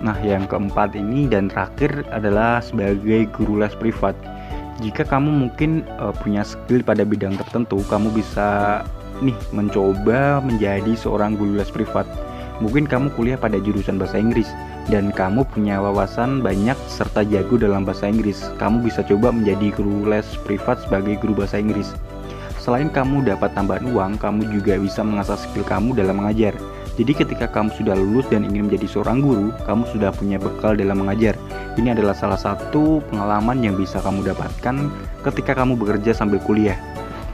Nah, 0.00 0.16
yang 0.24 0.48
keempat 0.48 0.96
ini 0.96 1.28
dan 1.28 1.52
terakhir 1.52 2.08
adalah 2.08 2.64
sebagai 2.64 3.28
guru 3.36 3.60
les 3.60 3.76
privat. 3.76 4.16
Jika 4.80 5.04
kamu 5.04 5.28
mungkin 5.28 5.84
uh, 6.00 6.12
punya 6.16 6.40
skill 6.40 6.80
pada 6.80 7.04
bidang 7.04 7.36
tertentu, 7.36 7.84
kamu 7.84 8.08
bisa 8.16 8.80
nih 9.20 9.36
mencoba 9.52 10.40
menjadi 10.40 10.96
seorang 10.96 11.36
guru 11.36 11.60
les 11.60 11.68
privat. 11.68 12.08
Mungkin 12.64 12.88
kamu 12.88 13.12
kuliah 13.16 13.36
pada 13.40 13.60
jurusan 13.60 13.96
bahasa 14.00 14.20
Inggris 14.20 14.48
dan 14.88 15.12
kamu 15.12 15.48
punya 15.52 15.80
wawasan 15.80 16.44
banyak 16.44 16.76
serta 16.88 17.24
jago 17.28 17.60
dalam 17.60 17.84
bahasa 17.84 18.08
Inggris. 18.08 18.40
Kamu 18.56 18.80
bisa 18.84 19.04
coba 19.04 19.32
menjadi 19.32 19.72
guru 19.76 20.08
les 20.08 20.28
privat 20.44 20.80
sebagai 20.84 21.20
guru 21.20 21.44
bahasa 21.44 21.60
Inggris. 21.60 21.92
Selain 22.60 22.92
kamu 22.92 23.24
dapat 23.24 23.56
tambahan 23.56 23.88
uang, 23.88 24.20
kamu 24.20 24.48
juga 24.52 24.76
bisa 24.76 25.00
mengasah 25.00 25.40
skill 25.40 25.64
kamu 25.64 25.96
dalam 25.96 26.20
mengajar. 26.20 26.52
Jadi 27.00 27.16
ketika 27.16 27.48
kamu 27.48 27.72
sudah 27.80 27.96
lulus 27.96 28.28
dan 28.28 28.44
ingin 28.44 28.68
menjadi 28.68 28.84
seorang 28.84 29.24
guru, 29.24 29.56
kamu 29.64 29.88
sudah 29.88 30.12
punya 30.12 30.36
bekal 30.36 30.76
dalam 30.76 31.00
mengajar. 31.00 31.32
Ini 31.80 31.96
adalah 31.96 32.12
salah 32.12 32.36
satu 32.36 33.00
pengalaman 33.08 33.64
yang 33.64 33.72
bisa 33.72 34.04
kamu 34.04 34.20
dapatkan 34.20 34.92
ketika 35.24 35.56
kamu 35.56 35.80
bekerja 35.80 36.12
sambil 36.12 36.44
kuliah. 36.44 36.76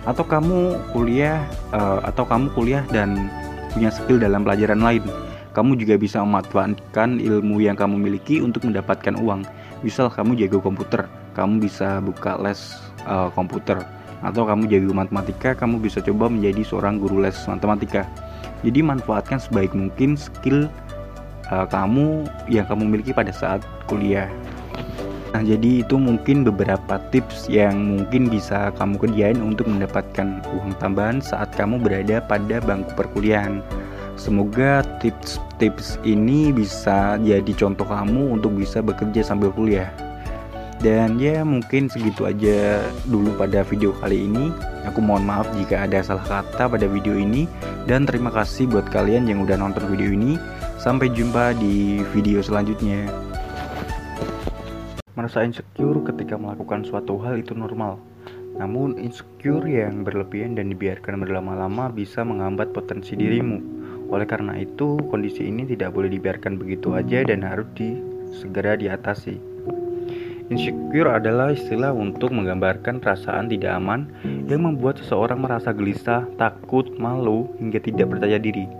Atau 0.06 0.22
kamu 0.22 0.78
kuliah 0.94 1.42
uh, 1.74 1.98
atau 2.06 2.22
kamu 2.22 2.54
kuliah 2.54 2.86
dan 2.94 3.26
punya 3.74 3.90
skill 3.90 4.22
dalam 4.22 4.46
pelajaran 4.46 4.78
lain. 4.78 5.02
Kamu 5.50 5.74
juga 5.74 5.98
bisa 5.98 6.22
memanfaatkan 6.22 7.18
ilmu 7.18 7.58
yang 7.58 7.74
kamu 7.74 7.98
miliki 7.98 8.38
untuk 8.38 8.70
mendapatkan 8.70 9.18
uang. 9.18 9.42
Misal 9.82 10.14
kamu 10.14 10.38
jago 10.46 10.62
komputer 10.62 11.10
kamu 11.34 11.66
bisa 11.66 11.98
buka 12.06 12.38
les 12.38 12.78
uh, 13.02 13.34
komputer. 13.34 13.82
Atau 14.22 14.46
kamu 14.46 14.70
jago 14.70 14.94
matematika 14.94 15.58
kamu 15.58 15.82
bisa 15.82 15.98
coba 15.98 16.30
menjadi 16.30 16.62
seorang 16.62 17.02
guru 17.02 17.18
les 17.18 17.34
matematika 17.50 18.06
jadi 18.62 18.80
manfaatkan 18.82 19.38
sebaik 19.38 19.72
mungkin 19.76 20.18
skill 20.18 20.66
uh, 21.50 21.66
kamu 21.68 22.26
yang 22.50 22.66
kamu 22.66 22.98
miliki 22.98 23.14
pada 23.14 23.30
saat 23.30 23.62
kuliah 23.86 24.30
Nah, 25.36 25.44
jadi 25.44 25.84
itu 25.84 26.00
mungkin 26.00 26.48
beberapa 26.48 26.96
tips 27.12 27.52
yang 27.52 27.76
mungkin 28.00 28.32
bisa 28.32 28.72
kamu 28.72 28.96
kerjain 28.96 29.36
untuk 29.44 29.68
mendapatkan 29.68 30.40
uang 30.48 30.72
tambahan 30.80 31.20
saat 31.20 31.52
kamu 31.52 31.76
berada 31.76 32.24
pada 32.24 32.56
bangku 32.64 32.88
perkuliahan. 32.96 33.60
Semoga 34.16 34.80
tips-tips 35.04 36.00
ini 36.08 36.56
bisa 36.56 37.20
jadi 37.20 37.52
contoh 37.52 37.84
kamu 37.84 38.40
untuk 38.40 38.56
bisa 38.56 38.80
bekerja 38.80 39.20
sambil 39.20 39.52
kuliah. 39.52 39.92
Dan 40.76 41.16
ya 41.16 41.40
mungkin 41.40 41.88
segitu 41.88 42.28
aja 42.28 42.84
dulu 43.08 43.32
pada 43.40 43.64
video 43.64 43.96
kali 43.96 44.28
ini. 44.28 44.52
Aku 44.84 45.00
mohon 45.00 45.24
maaf 45.24 45.48
jika 45.56 45.88
ada 45.88 46.04
salah 46.04 46.22
kata 46.22 46.68
pada 46.68 46.86
video 46.86 47.16
ini 47.16 47.48
dan 47.88 48.04
terima 48.04 48.28
kasih 48.28 48.68
buat 48.68 48.86
kalian 48.92 49.26
yang 49.26 49.40
udah 49.42 49.56
nonton 49.56 49.88
video 49.88 50.12
ini. 50.12 50.36
Sampai 50.76 51.10
jumpa 51.10 51.56
di 51.56 52.04
video 52.12 52.44
selanjutnya. 52.44 53.08
Merasa 55.16 55.42
insecure 55.42 56.04
ketika 56.04 56.36
melakukan 56.36 56.84
suatu 56.84 57.16
hal 57.24 57.40
itu 57.40 57.56
normal. 57.56 57.96
Namun 58.56 59.00
insecure 59.00 59.64
yang 59.64 60.04
berlebihan 60.04 60.56
dan 60.56 60.68
dibiarkan 60.72 61.24
berlama-lama 61.24 61.88
bisa 61.88 62.20
menghambat 62.20 62.76
potensi 62.76 63.16
dirimu. 63.16 63.58
Oleh 64.12 64.28
karena 64.28 64.54
itu, 64.60 65.00
kondisi 65.10 65.48
ini 65.48 65.66
tidak 65.66 65.96
boleh 65.96 66.12
dibiarkan 66.12 66.60
begitu 66.60 66.94
aja 66.94 67.26
dan 67.26 67.42
harus 67.42 67.66
di, 67.74 67.98
segera 68.30 68.78
diatasi. 68.78 69.55
Insecure 70.46 71.10
adalah 71.10 71.50
istilah 71.50 71.90
untuk 71.90 72.30
menggambarkan 72.30 73.02
perasaan 73.02 73.50
tidak 73.50 73.82
aman 73.82 74.06
yang 74.46 74.62
membuat 74.62 75.02
seseorang 75.02 75.42
merasa 75.42 75.74
gelisah, 75.74 76.22
takut, 76.38 76.86
malu, 77.02 77.50
hingga 77.58 77.82
tidak 77.82 78.14
percaya 78.14 78.38
diri. 78.38 78.70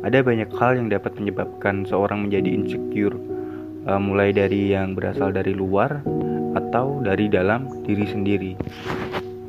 Ada 0.00 0.24
banyak 0.24 0.48
hal 0.56 0.80
yang 0.80 0.88
dapat 0.88 1.12
menyebabkan 1.20 1.84
seorang 1.84 2.24
menjadi 2.24 2.56
insecure 2.56 3.20
uh, 3.84 4.00
mulai 4.00 4.32
dari 4.32 4.72
yang 4.72 4.96
berasal 4.96 5.28
dari 5.28 5.52
luar 5.52 6.00
atau 6.56 7.04
dari 7.04 7.28
dalam 7.28 7.68
diri 7.84 8.08
sendiri. 8.08 8.52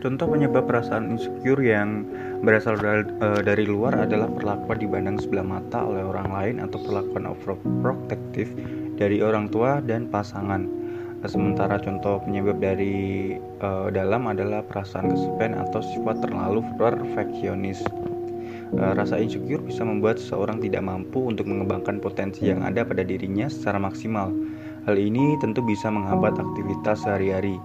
Contoh 0.03 0.27
penyebab 0.27 0.67
perasaan 0.67 1.15
insecure 1.15 1.63
yang 1.63 2.03
berasal 2.43 2.75
dari, 2.75 3.07
uh, 3.23 3.39
dari 3.39 3.63
luar 3.63 3.95
adalah 3.95 4.27
perlakuan 4.27 4.75
dipandang 4.75 5.17
sebelah 5.23 5.47
mata 5.47 5.87
oleh 5.87 6.03
orang 6.03 6.35
lain 6.35 6.55
atau 6.67 6.83
perlakuan 6.83 7.31
overprotective 7.31 8.51
dari 8.99 9.23
orang 9.23 9.47
tua 9.47 9.79
dan 9.79 10.11
pasangan. 10.11 10.80
Sementara 11.21 11.77
contoh 11.77 12.17
penyebab 12.25 12.57
dari 12.57 13.37
uh, 13.61 13.93
dalam 13.93 14.25
adalah 14.25 14.65
perasaan 14.65 15.13
kesepian 15.13 15.53
atau 15.53 15.77
sifat 15.77 16.17
terlalu 16.25 16.65
perfeksionis. 16.81 17.85
Uh, 18.73 18.97
rasa 18.97 19.21
insecure 19.21 19.61
bisa 19.61 19.85
membuat 19.85 20.17
seseorang 20.17 20.57
tidak 20.57 20.81
mampu 20.81 21.29
untuk 21.29 21.45
mengembangkan 21.45 22.01
potensi 22.01 22.49
yang 22.49 22.65
ada 22.65 22.81
pada 22.81 23.05
dirinya 23.05 23.45
secara 23.45 23.77
maksimal. 23.77 24.33
Hal 24.89 24.97
ini 24.97 25.37
tentu 25.37 25.61
bisa 25.61 25.93
menghambat 25.93 26.41
aktivitas 26.41 27.05
sehari-hari. 27.05 27.61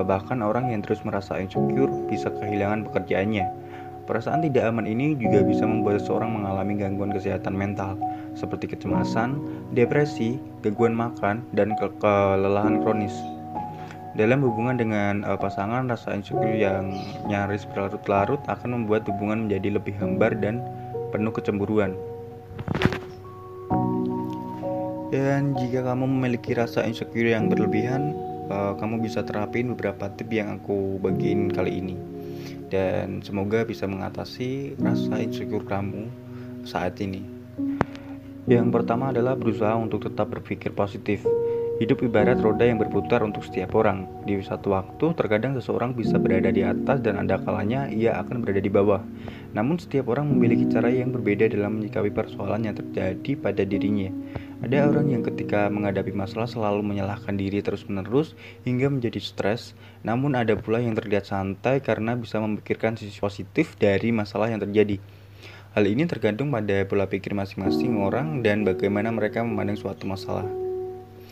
bahkan 0.00 0.40
orang 0.40 0.72
yang 0.72 0.80
terus 0.80 1.04
merasa 1.04 1.36
insecure 1.36 1.92
bisa 2.08 2.32
kehilangan 2.32 2.88
pekerjaannya. 2.88 3.44
Perasaan 4.06 4.46
tidak 4.46 4.70
aman 4.70 4.86
ini 4.86 5.18
juga 5.18 5.42
bisa 5.42 5.66
membuat 5.66 5.98
seseorang 5.98 6.30
mengalami 6.30 6.78
gangguan 6.78 7.10
kesehatan 7.10 7.58
mental 7.58 7.98
seperti 8.38 8.70
kecemasan, 8.70 9.42
depresi, 9.74 10.38
gangguan 10.62 10.94
makan, 10.94 11.42
dan 11.58 11.74
ke 11.74 11.90
kelelahan 11.98 12.86
kronis. 12.86 13.12
Dalam 14.14 14.46
hubungan 14.46 14.78
dengan 14.78 15.26
uh, 15.26 15.34
pasangan, 15.34 15.90
rasa 15.90 16.14
insecure 16.14 16.54
yang 16.54 16.94
nyaris 17.26 17.66
berlarut-larut 17.68 18.40
akan 18.46 18.80
membuat 18.80 19.04
hubungan 19.10 19.50
menjadi 19.50 19.76
lebih 19.76 19.92
hambar 19.98 20.38
dan 20.38 20.62
penuh 21.10 21.34
kecemburuan. 21.34 21.98
Dan 25.10 25.58
jika 25.58 25.82
kamu 25.82 26.06
memiliki 26.06 26.54
rasa 26.54 26.86
insecure 26.86 27.34
yang 27.34 27.50
berlebihan, 27.50 28.14
uh, 28.54 28.78
kamu 28.78 29.02
bisa 29.02 29.26
terapin 29.26 29.74
beberapa 29.74 30.08
tips 30.14 30.32
yang 30.32 30.48
aku 30.62 31.02
bagiin 31.02 31.50
kali 31.50 31.82
ini. 31.82 32.15
Dan 32.66 33.22
semoga 33.22 33.62
bisa 33.62 33.86
mengatasi 33.86 34.74
rasa 34.82 35.22
insecure 35.22 35.62
kamu 35.62 36.10
saat 36.66 36.98
ini. 36.98 37.22
Yang 38.46 38.68
pertama 38.70 39.10
adalah 39.10 39.34
berusaha 39.34 39.74
untuk 39.74 40.06
tetap 40.06 40.30
berpikir 40.30 40.70
positif. 40.70 41.26
Hidup 41.76 42.00
ibarat 42.00 42.40
roda 42.40 42.64
yang 42.64 42.80
berputar 42.80 43.20
untuk 43.20 43.44
setiap 43.44 43.76
orang. 43.76 44.08
Di 44.24 44.40
satu 44.40 44.72
waktu, 44.72 45.12
terkadang 45.12 45.52
seseorang 45.60 45.92
bisa 45.92 46.16
berada 46.16 46.48
di 46.48 46.64
atas 46.64 47.04
dan 47.04 47.20
ada 47.20 47.36
kalanya 47.36 47.90
ia 47.92 48.16
akan 48.16 48.40
berada 48.40 48.64
di 48.64 48.72
bawah. 48.72 49.04
Namun 49.52 49.76
setiap 49.76 50.08
orang 50.08 50.32
memiliki 50.32 50.64
cara 50.72 50.88
yang 50.88 51.12
berbeda 51.12 51.52
dalam 51.52 51.76
menyikapi 51.76 52.08
persoalan 52.16 52.70
yang 52.70 52.76
terjadi 52.80 53.32
pada 53.36 53.60
dirinya. 53.66 54.08
Ada 54.64 54.88
orang 54.88 55.12
yang 55.12 55.20
ketika 55.20 55.68
menghadapi 55.68 56.16
masalah 56.16 56.48
selalu 56.48 56.80
menyalahkan 56.80 57.36
diri 57.36 57.60
terus-menerus 57.60 58.32
hingga 58.64 58.88
menjadi 58.88 59.20
stres. 59.20 59.76
Namun 60.00 60.32
ada 60.32 60.56
pula 60.56 60.80
yang 60.80 60.96
terlihat 60.96 61.28
santai 61.28 61.84
karena 61.84 62.16
bisa 62.16 62.40
memikirkan 62.40 62.96
sisi 62.96 63.20
positif 63.20 63.76
dari 63.76 64.16
masalah 64.16 64.48
yang 64.48 64.64
terjadi. 64.64 64.96
Hal 65.76 65.84
ini 65.84 66.08
tergantung 66.08 66.48
pada 66.48 66.88
pola 66.88 67.04
pikir 67.04 67.36
masing-masing 67.36 68.00
orang 68.00 68.40
dan 68.40 68.64
bagaimana 68.64 69.12
mereka 69.12 69.44
memandang 69.44 69.76
suatu 69.76 70.08
masalah. 70.08 70.48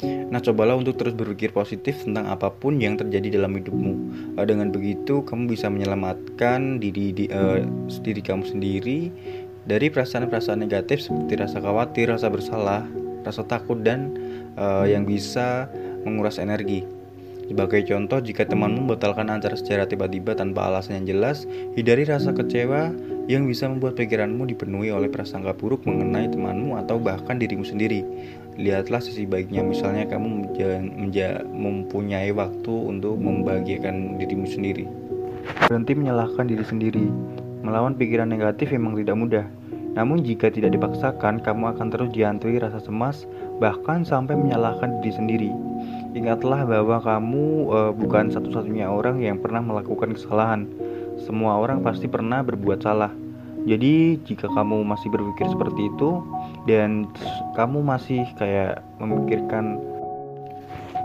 Nah, 0.04 0.36
cobalah 0.44 0.76
untuk 0.76 1.00
terus 1.00 1.16
berpikir 1.16 1.48
positif 1.56 2.04
tentang 2.04 2.28
apa 2.28 2.52
pun 2.52 2.76
yang 2.76 3.00
terjadi 3.00 3.40
dalam 3.40 3.56
hidupmu. 3.56 3.94
Dengan 4.44 4.68
begitu, 4.68 5.24
kamu 5.24 5.48
bisa 5.48 5.72
menyelamatkan 5.72 6.76
diri 6.76 7.16
di, 7.16 7.24
uh, 7.32 7.64
diri 8.04 8.20
kamu 8.20 8.44
sendiri 8.44 9.08
dari 9.64 9.88
perasaan-perasaan 9.88 10.60
negatif 10.60 11.08
seperti 11.08 11.40
rasa 11.40 11.64
khawatir, 11.64 12.12
rasa 12.12 12.28
bersalah, 12.28 12.84
rasa 13.24 13.42
takut, 13.48 13.80
dan 13.80 14.12
uh, 14.60 14.84
yang 14.84 15.08
bisa 15.08 15.66
menguras 16.04 16.36
energi. 16.36 16.84
Sebagai 17.44 17.84
contoh, 17.84 18.24
jika 18.24 18.48
temanmu 18.48 18.88
membatalkan 18.88 19.28
acara 19.28 19.52
secara 19.52 19.84
tiba-tiba 19.84 20.32
tanpa 20.32 20.64
alasan 20.64 21.04
yang 21.04 21.16
jelas, 21.16 21.44
hindari 21.76 22.08
rasa 22.08 22.32
kecewa 22.32 22.88
yang 23.28 23.44
bisa 23.44 23.68
membuat 23.68 24.00
pikiranmu 24.00 24.48
dipenuhi 24.48 24.88
oleh 24.88 25.12
prasangka 25.12 25.52
buruk 25.52 25.84
mengenai 25.84 26.32
temanmu 26.32 26.80
atau 26.80 26.96
bahkan 26.96 27.36
dirimu 27.36 27.64
sendiri. 27.64 28.00
Lihatlah 28.56 29.04
sisi 29.04 29.28
baiknya, 29.28 29.60
misalnya 29.60 30.08
kamu 30.08 30.56
mempunyai 31.52 32.32
waktu 32.32 32.72
untuk 32.72 33.20
membahagiakan 33.20 34.16
dirimu 34.16 34.48
sendiri. 34.48 34.88
Berhenti 35.68 35.92
menyalahkan 35.92 36.48
diri 36.48 36.64
sendiri. 36.64 37.04
Melawan 37.60 37.92
pikiran 37.92 38.28
negatif 38.28 38.72
memang 38.72 38.96
tidak 38.96 39.16
mudah. 39.20 39.46
Namun 39.94 40.26
jika 40.26 40.50
tidak 40.50 40.74
dipaksakan, 40.74 41.38
kamu 41.38 41.74
akan 41.74 41.86
terus 41.90 42.10
dihantui 42.10 42.58
rasa 42.58 42.82
cemas, 42.82 43.30
bahkan 43.62 44.02
sampai 44.02 44.34
menyalahkan 44.34 44.98
diri 44.98 45.14
sendiri. 45.14 45.50
Ingatlah 46.14 46.66
bahwa 46.66 46.98
kamu 46.98 47.44
uh, 47.70 47.92
bukan 47.94 48.30
satu-satunya 48.30 48.90
orang 48.90 49.22
yang 49.22 49.38
pernah 49.38 49.62
melakukan 49.62 50.14
kesalahan. 50.14 50.66
Semua 51.22 51.62
orang 51.62 51.82
pasti 51.86 52.10
pernah 52.10 52.42
berbuat 52.42 52.82
salah. 52.82 53.14
Jadi, 53.64 54.20
jika 54.28 54.50
kamu 54.50 54.84
masih 54.84 55.08
berpikir 55.08 55.48
seperti 55.48 55.88
itu 55.88 56.20
dan 56.68 57.08
kamu 57.56 57.80
masih 57.80 58.26
kayak 58.36 58.84
memikirkan 59.00 59.80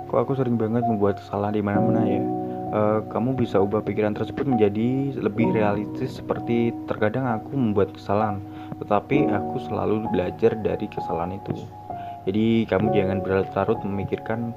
kok 0.10 0.25
aku 0.25 0.34
sering 0.34 0.58
banget 0.58 0.82
membuat 0.89 1.21
kesalahan 1.21 1.56
di 1.56 1.63
mana-mana 1.63 2.02
ya. 2.04 2.21
Uh, 2.69 2.99
kamu 3.10 3.34
bisa 3.34 3.58
ubah 3.58 3.82
pikiran 3.82 4.13
tersebut 4.13 4.45
menjadi 4.45 5.17
lebih 5.17 5.49
realistis 5.58 6.21
seperti 6.21 6.69
terkadang 6.86 7.25
aku 7.25 7.58
membuat 7.58 7.93
kesalahan, 7.97 8.38
tetapi 8.80 9.28
aku 9.30 9.56
selalu 9.68 10.08
belajar 10.10 10.56
dari 10.60 10.88
kesalahan 10.88 11.38
itu. 11.38 11.54
Jadi 12.28 12.68
kamu 12.68 12.92
jangan 12.96 13.18
berlarut-larut 13.24 13.80
memikirkan 13.84 14.52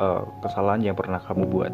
uh, 0.00 0.24
kesalahan 0.44 0.80
yang 0.80 0.96
pernah 0.96 1.20
kamu 1.20 1.44
buat. 1.48 1.72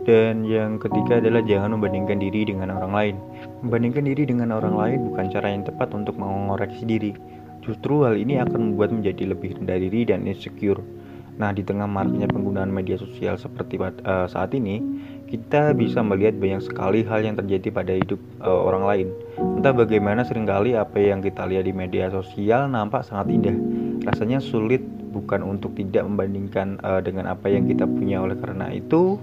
Dan 0.00 0.48
yang 0.48 0.80
ketiga 0.80 1.20
adalah 1.20 1.44
jangan 1.44 1.76
membandingkan 1.76 2.18
diri 2.18 2.48
dengan 2.48 2.72
orang 2.72 2.92
lain. 2.92 3.16
Membandingkan 3.60 4.04
diri 4.08 4.24
dengan 4.24 4.56
orang 4.56 4.74
lain 4.74 4.98
bukan 5.12 5.26
cara 5.28 5.52
yang 5.52 5.62
tepat 5.62 5.92
untuk 5.92 6.16
mengoreksi 6.16 6.88
diri. 6.88 7.12
Justru 7.60 8.08
hal 8.08 8.16
ini 8.16 8.40
akan 8.40 8.72
membuat 8.72 8.96
menjadi 8.96 9.36
lebih 9.36 9.60
rendah 9.60 9.76
diri 9.76 10.08
dan 10.08 10.24
insecure. 10.24 10.80
Nah, 11.36 11.52
di 11.52 11.64
tengah 11.64 11.88
maraknya 11.88 12.28
penggunaan 12.28 12.72
media 12.72 12.96
sosial 13.00 13.36
seperti 13.36 13.80
uh, 13.80 14.28
saat 14.28 14.52
ini, 14.56 14.80
kita 15.30 15.70
bisa 15.78 16.02
melihat 16.02 16.34
banyak 16.42 16.58
sekali 16.66 17.06
hal 17.06 17.22
yang 17.22 17.38
terjadi 17.38 17.70
pada 17.70 17.94
hidup 17.94 18.18
uh, 18.42 18.66
orang 18.66 18.84
lain. 18.84 19.06
Entah 19.38 19.70
bagaimana 19.70 20.26
sering 20.26 20.42
kali 20.42 20.74
apa 20.74 20.98
yang 20.98 21.22
kita 21.22 21.46
lihat 21.46 21.70
di 21.70 21.72
media 21.72 22.10
sosial 22.10 22.66
nampak 22.66 23.06
sangat 23.06 23.30
indah. 23.30 23.54
Rasanya 24.10 24.42
sulit 24.42 24.82
bukan 25.14 25.46
untuk 25.46 25.78
tidak 25.78 26.02
membandingkan 26.02 26.82
uh, 26.82 26.98
dengan 26.98 27.30
apa 27.30 27.46
yang 27.46 27.70
kita 27.70 27.86
punya 27.86 28.18
oleh 28.18 28.34
karena 28.42 28.74
itu 28.74 29.22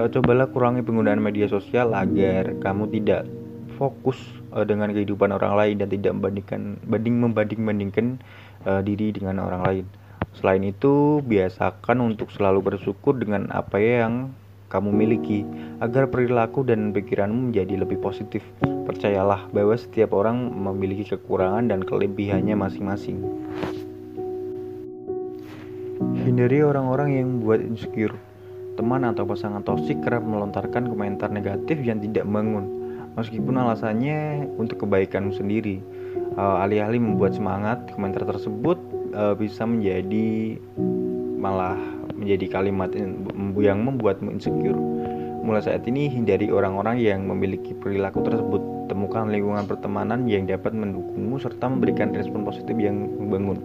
uh, 0.00 0.08
cobalah 0.08 0.48
kurangi 0.48 0.80
penggunaan 0.80 1.20
media 1.20 1.52
sosial 1.52 1.92
agar 1.92 2.56
kamu 2.64 2.88
tidak 2.96 3.28
fokus 3.76 4.16
uh, 4.56 4.64
dengan 4.64 4.88
kehidupan 4.96 5.36
orang 5.36 5.52
lain 5.52 5.74
dan 5.84 5.92
tidak 5.92 6.16
membandingkan 6.16 6.80
banding 6.88 7.16
membanding 7.20 7.60
bandingkan 7.68 8.06
uh, 8.64 8.80
diri 8.80 9.12
dengan 9.12 9.44
orang 9.44 9.62
lain. 9.68 9.84
Selain 10.36 10.64
itu, 10.64 11.24
biasakan 11.24 12.12
untuk 12.12 12.28
selalu 12.28 12.72
bersyukur 12.72 13.16
dengan 13.16 13.48
apa 13.52 13.80
yang 13.80 14.36
kamu 14.66 14.90
miliki 14.90 15.46
agar 15.78 16.10
perilaku 16.10 16.66
dan 16.66 16.90
pikiranmu 16.90 17.50
menjadi 17.50 17.86
lebih 17.86 18.02
positif. 18.02 18.42
Percayalah 18.62 19.50
bahwa 19.50 19.74
setiap 19.78 20.14
orang 20.14 20.50
memiliki 20.54 21.14
kekurangan 21.14 21.70
dan 21.70 21.82
kelebihannya 21.82 22.54
masing-masing. 22.58 23.22
Hindari 26.26 26.60
orang-orang 26.60 27.08
yang 27.14 27.26
membuat 27.38 27.62
insecure 27.62 28.14
teman 28.76 29.08
atau 29.08 29.24
pasangan 29.24 29.64
toksik 29.64 30.04
kerap 30.04 30.20
melontarkan 30.20 30.92
komentar 30.92 31.32
negatif 31.32 31.80
yang 31.80 31.98
tidak 31.98 32.28
membangun, 32.28 32.68
meskipun 33.16 33.56
alasannya 33.56 34.44
untuk 34.60 34.84
kebaikanmu 34.84 35.32
sendiri. 35.32 35.80
Uh, 36.36 36.60
alih-alih 36.60 37.00
membuat 37.00 37.32
semangat, 37.32 37.88
komentar 37.96 38.28
tersebut 38.28 38.76
uh, 39.16 39.32
bisa 39.32 39.64
menjadi 39.64 40.60
malah 41.46 41.78
menjadi 42.18 42.58
kalimat 42.58 42.90
yang 43.54 43.86
membuatmu 43.86 44.34
insecure. 44.34 44.74
Mulai 45.46 45.62
saat 45.62 45.86
ini 45.86 46.10
hindari 46.10 46.50
orang-orang 46.50 46.98
yang 46.98 47.22
memiliki 47.22 47.70
perilaku 47.70 48.18
tersebut. 48.26 48.90
Temukan 48.90 49.30
lingkungan 49.30 49.66
pertemanan 49.70 50.26
yang 50.26 50.42
dapat 50.42 50.74
mendukungmu 50.74 51.38
serta 51.38 51.70
memberikan 51.70 52.10
respon 52.10 52.42
positif 52.42 52.74
yang 52.74 52.98
membangun. 52.98 53.62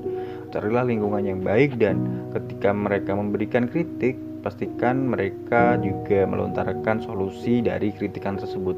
Carilah 0.54 0.86
lingkungan 0.86 1.26
yang 1.26 1.39
baik 1.41 1.82
dan 1.82 2.30
ketika 2.38 2.70
mereka 2.70 3.17
memberikan 3.17 3.65
kritik, 3.65 4.13
pastikan 4.46 5.10
mereka 5.10 5.82
juga 5.82 6.30
melontarkan 6.30 7.02
solusi 7.02 7.65
dari 7.65 7.89
kritikan 7.98 8.38
tersebut. 8.38 8.78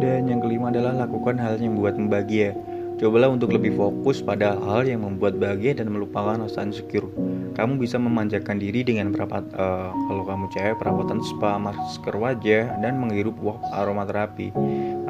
Dan 0.00 0.32
yang 0.32 0.40
kelima 0.40 0.72
adalah 0.72 1.04
lakukan 1.04 1.36
hal 1.36 1.60
yang 1.60 1.76
membuat 1.76 2.00
bahagia. 2.08 2.56
Cobalah 3.02 3.34
untuk 3.34 3.50
lebih 3.50 3.74
fokus 3.74 4.22
pada 4.22 4.54
hal 4.62 4.86
yang 4.86 5.02
membuat 5.02 5.34
bahagia 5.42 5.74
dan 5.74 5.90
melupakan 5.90 6.38
rasa 6.38 6.62
insecure. 6.62 7.10
Kamu 7.58 7.82
bisa 7.82 7.98
memanjakan 7.98 8.62
diri 8.62 8.86
dengan 8.86 9.10
perapat, 9.10 9.42
uh, 9.58 9.90
kalau 9.90 10.22
kamu 10.22 10.46
cewek 10.54 10.78
perawatan 10.78 11.18
spa, 11.18 11.58
masker 11.58 12.14
wajah, 12.14 12.78
dan 12.78 13.02
menghirup 13.02 13.34
aromaterapi. 13.74 14.54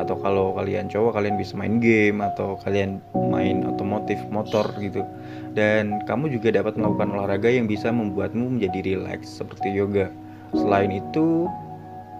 Atau 0.00 0.16
kalau 0.24 0.56
kalian 0.56 0.88
cowok, 0.88 1.20
kalian 1.20 1.36
bisa 1.36 1.52
main 1.60 1.84
game 1.84 2.24
atau 2.24 2.56
kalian 2.64 3.04
main 3.12 3.60
otomotif 3.68 4.16
motor 4.32 4.64
gitu 4.80 5.04
dan 5.52 6.00
kamu 6.08 6.32
juga 6.32 6.52
dapat 6.52 6.80
melakukan 6.80 7.12
olahraga 7.12 7.48
yang 7.52 7.68
bisa 7.68 7.92
membuatmu 7.92 8.56
menjadi 8.56 8.80
rileks 8.96 9.40
seperti 9.40 9.72
yoga. 9.72 10.08
Selain 10.52 10.92
itu, 10.92 11.48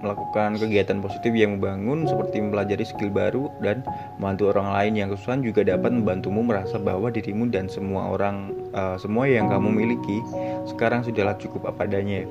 melakukan 0.02 0.58
kegiatan 0.58 0.98
positif 0.98 1.32
yang 1.32 1.56
membangun 1.56 2.04
seperti 2.04 2.42
mempelajari 2.42 2.84
skill 2.84 3.08
baru 3.08 3.48
dan 3.62 3.86
membantu 4.18 4.50
orang 4.52 4.68
lain 4.74 4.92
yang 4.98 5.08
kesusahan 5.14 5.40
juga 5.40 5.62
dapat 5.62 5.94
membantumu 5.94 6.42
merasa 6.42 6.76
bahwa 6.76 7.08
dirimu 7.08 7.48
dan 7.48 7.70
semua 7.70 8.12
orang 8.12 8.50
uh, 8.74 8.98
semua 8.98 9.30
yang 9.30 9.46
kamu 9.48 9.70
miliki 9.70 10.18
sekarang 10.66 11.06
sudahlah 11.06 11.38
cukup 11.38 11.70
apa 11.70 11.86
adanya. 11.86 12.26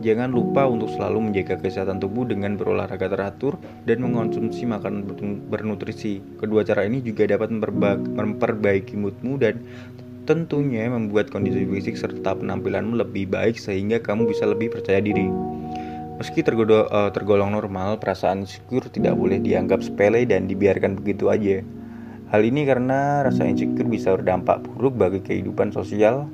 Jangan 0.00 0.30
lupa 0.30 0.66
untuk 0.66 0.90
selalu 0.94 1.30
menjaga 1.30 1.58
kesehatan 1.58 1.98
tubuh 1.98 2.26
dengan 2.26 2.54
berolahraga 2.54 3.10
teratur 3.10 3.58
dan 3.84 4.02
mengonsumsi 4.02 4.66
makanan 4.66 5.06
bernutrisi. 5.50 6.22
Kedua 6.38 6.62
cara 6.62 6.86
ini 6.86 7.02
juga 7.02 7.26
dapat 7.26 7.50
memperbaiki 7.50 8.94
moodmu 8.94 9.38
dan 9.38 9.62
tentunya 10.26 10.90
membuat 10.90 11.30
kondisi 11.30 11.62
fisik 11.64 11.94
serta 11.94 12.34
penampilanmu 12.34 12.98
lebih 12.98 13.30
baik 13.30 13.56
sehingga 13.56 14.02
kamu 14.02 14.26
bisa 14.26 14.44
lebih 14.44 14.74
percaya 14.74 14.98
diri. 14.98 15.30
Meski 16.16 16.40
tergodo, 16.40 16.88
uh, 16.88 17.12
tergolong 17.12 17.52
normal, 17.52 18.00
perasaan 18.00 18.48
insecure 18.48 18.88
tidak 18.88 19.20
boleh 19.20 19.36
dianggap 19.36 19.84
sepele 19.84 20.24
dan 20.24 20.48
dibiarkan 20.48 20.96
begitu 20.96 21.28
aja. 21.28 21.60
Hal 22.32 22.40
ini 22.40 22.64
karena 22.64 23.20
rasa 23.20 23.44
insecure 23.44 23.84
bisa 23.84 24.16
berdampak 24.16 24.64
buruk 24.64 24.96
bagi 24.96 25.20
kehidupan 25.20 25.76
sosial 25.76 26.24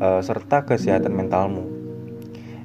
uh, 0.00 0.24
serta 0.24 0.64
kesehatan 0.64 1.12
mentalmu. 1.12 1.68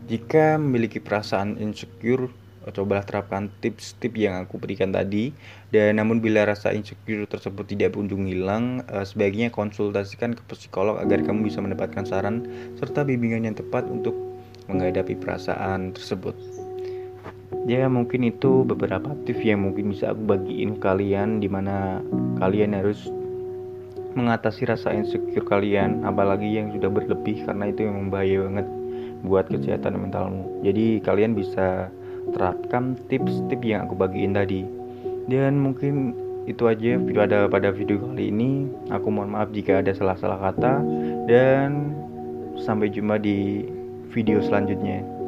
Jika 0.08 0.56
memiliki 0.56 1.04
perasaan 1.04 1.60
insecure, 1.60 2.32
cobalah 2.64 3.04
terapkan 3.04 3.52
tips-tips 3.60 4.16
yang 4.16 4.40
aku 4.40 4.56
berikan 4.56 4.96
tadi 4.96 5.36
dan 5.68 6.00
namun 6.00 6.24
bila 6.24 6.48
rasa 6.48 6.72
insecure 6.72 7.28
tersebut 7.28 7.68
tidak 7.68 7.92
kunjung 7.92 8.24
hilang 8.24 8.88
sebaiknya 9.04 9.52
konsultasikan 9.52 10.32
ke 10.32 10.40
psikolog 10.48 10.96
agar 11.04 11.28
kamu 11.28 11.52
bisa 11.52 11.60
mendapatkan 11.60 12.08
saran 12.08 12.48
serta 12.80 13.04
bimbingan 13.04 13.52
yang 13.52 13.56
tepat 13.60 13.84
untuk 13.92 14.16
menghadapi 14.72 15.20
perasaan 15.20 15.92
tersebut 15.92 16.53
ya 17.64 17.88
mungkin 17.88 18.28
itu 18.28 18.68
beberapa 18.68 19.16
tips 19.24 19.44
yang 19.44 19.64
mungkin 19.64 19.96
bisa 19.96 20.12
aku 20.12 20.36
bagiin 20.36 20.80
kalian 20.84 21.40
di 21.40 21.48
mana 21.48 22.04
kalian 22.40 22.76
harus 22.76 23.08
mengatasi 24.14 24.70
rasa 24.70 24.94
insecure 24.94 25.48
kalian 25.48 26.06
apalagi 26.06 26.46
yang 26.46 26.70
sudah 26.76 26.92
berlebih 26.92 27.42
karena 27.48 27.72
itu 27.72 27.88
yang 27.88 27.96
membahayakan 28.08 28.46
banget 28.52 28.68
buat 29.24 29.46
kesehatan 29.48 29.96
mentalmu. 29.98 30.44
Jadi 30.62 31.00
kalian 31.02 31.34
bisa 31.34 31.88
terapkan 32.36 33.00
tips-tips 33.08 33.64
yang 33.64 33.88
aku 33.88 33.96
bagiin 33.96 34.36
tadi. 34.36 34.68
Dan 35.32 35.64
mungkin 35.64 36.12
itu 36.44 36.68
aja 36.68 37.00
video 37.00 37.24
ada 37.24 37.48
pada 37.48 37.72
video 37.72 38.04
kali 38.04 38.30
ini. 38.30 38.68
Aku 38.92 39.08
mohon 39.08 39.32
maaf 39.32 39.50
jika 39.56 39.80
ada 39.80 39.96
salah-salah 39.96 40.52
kata 40.52 40.84
dan 41.32 41.96
sampai 42.60 42.92
jumpa 42.92 43.18
di 43.18 43.66
video 44.12 44.44
selanjutnya 44.44 45.23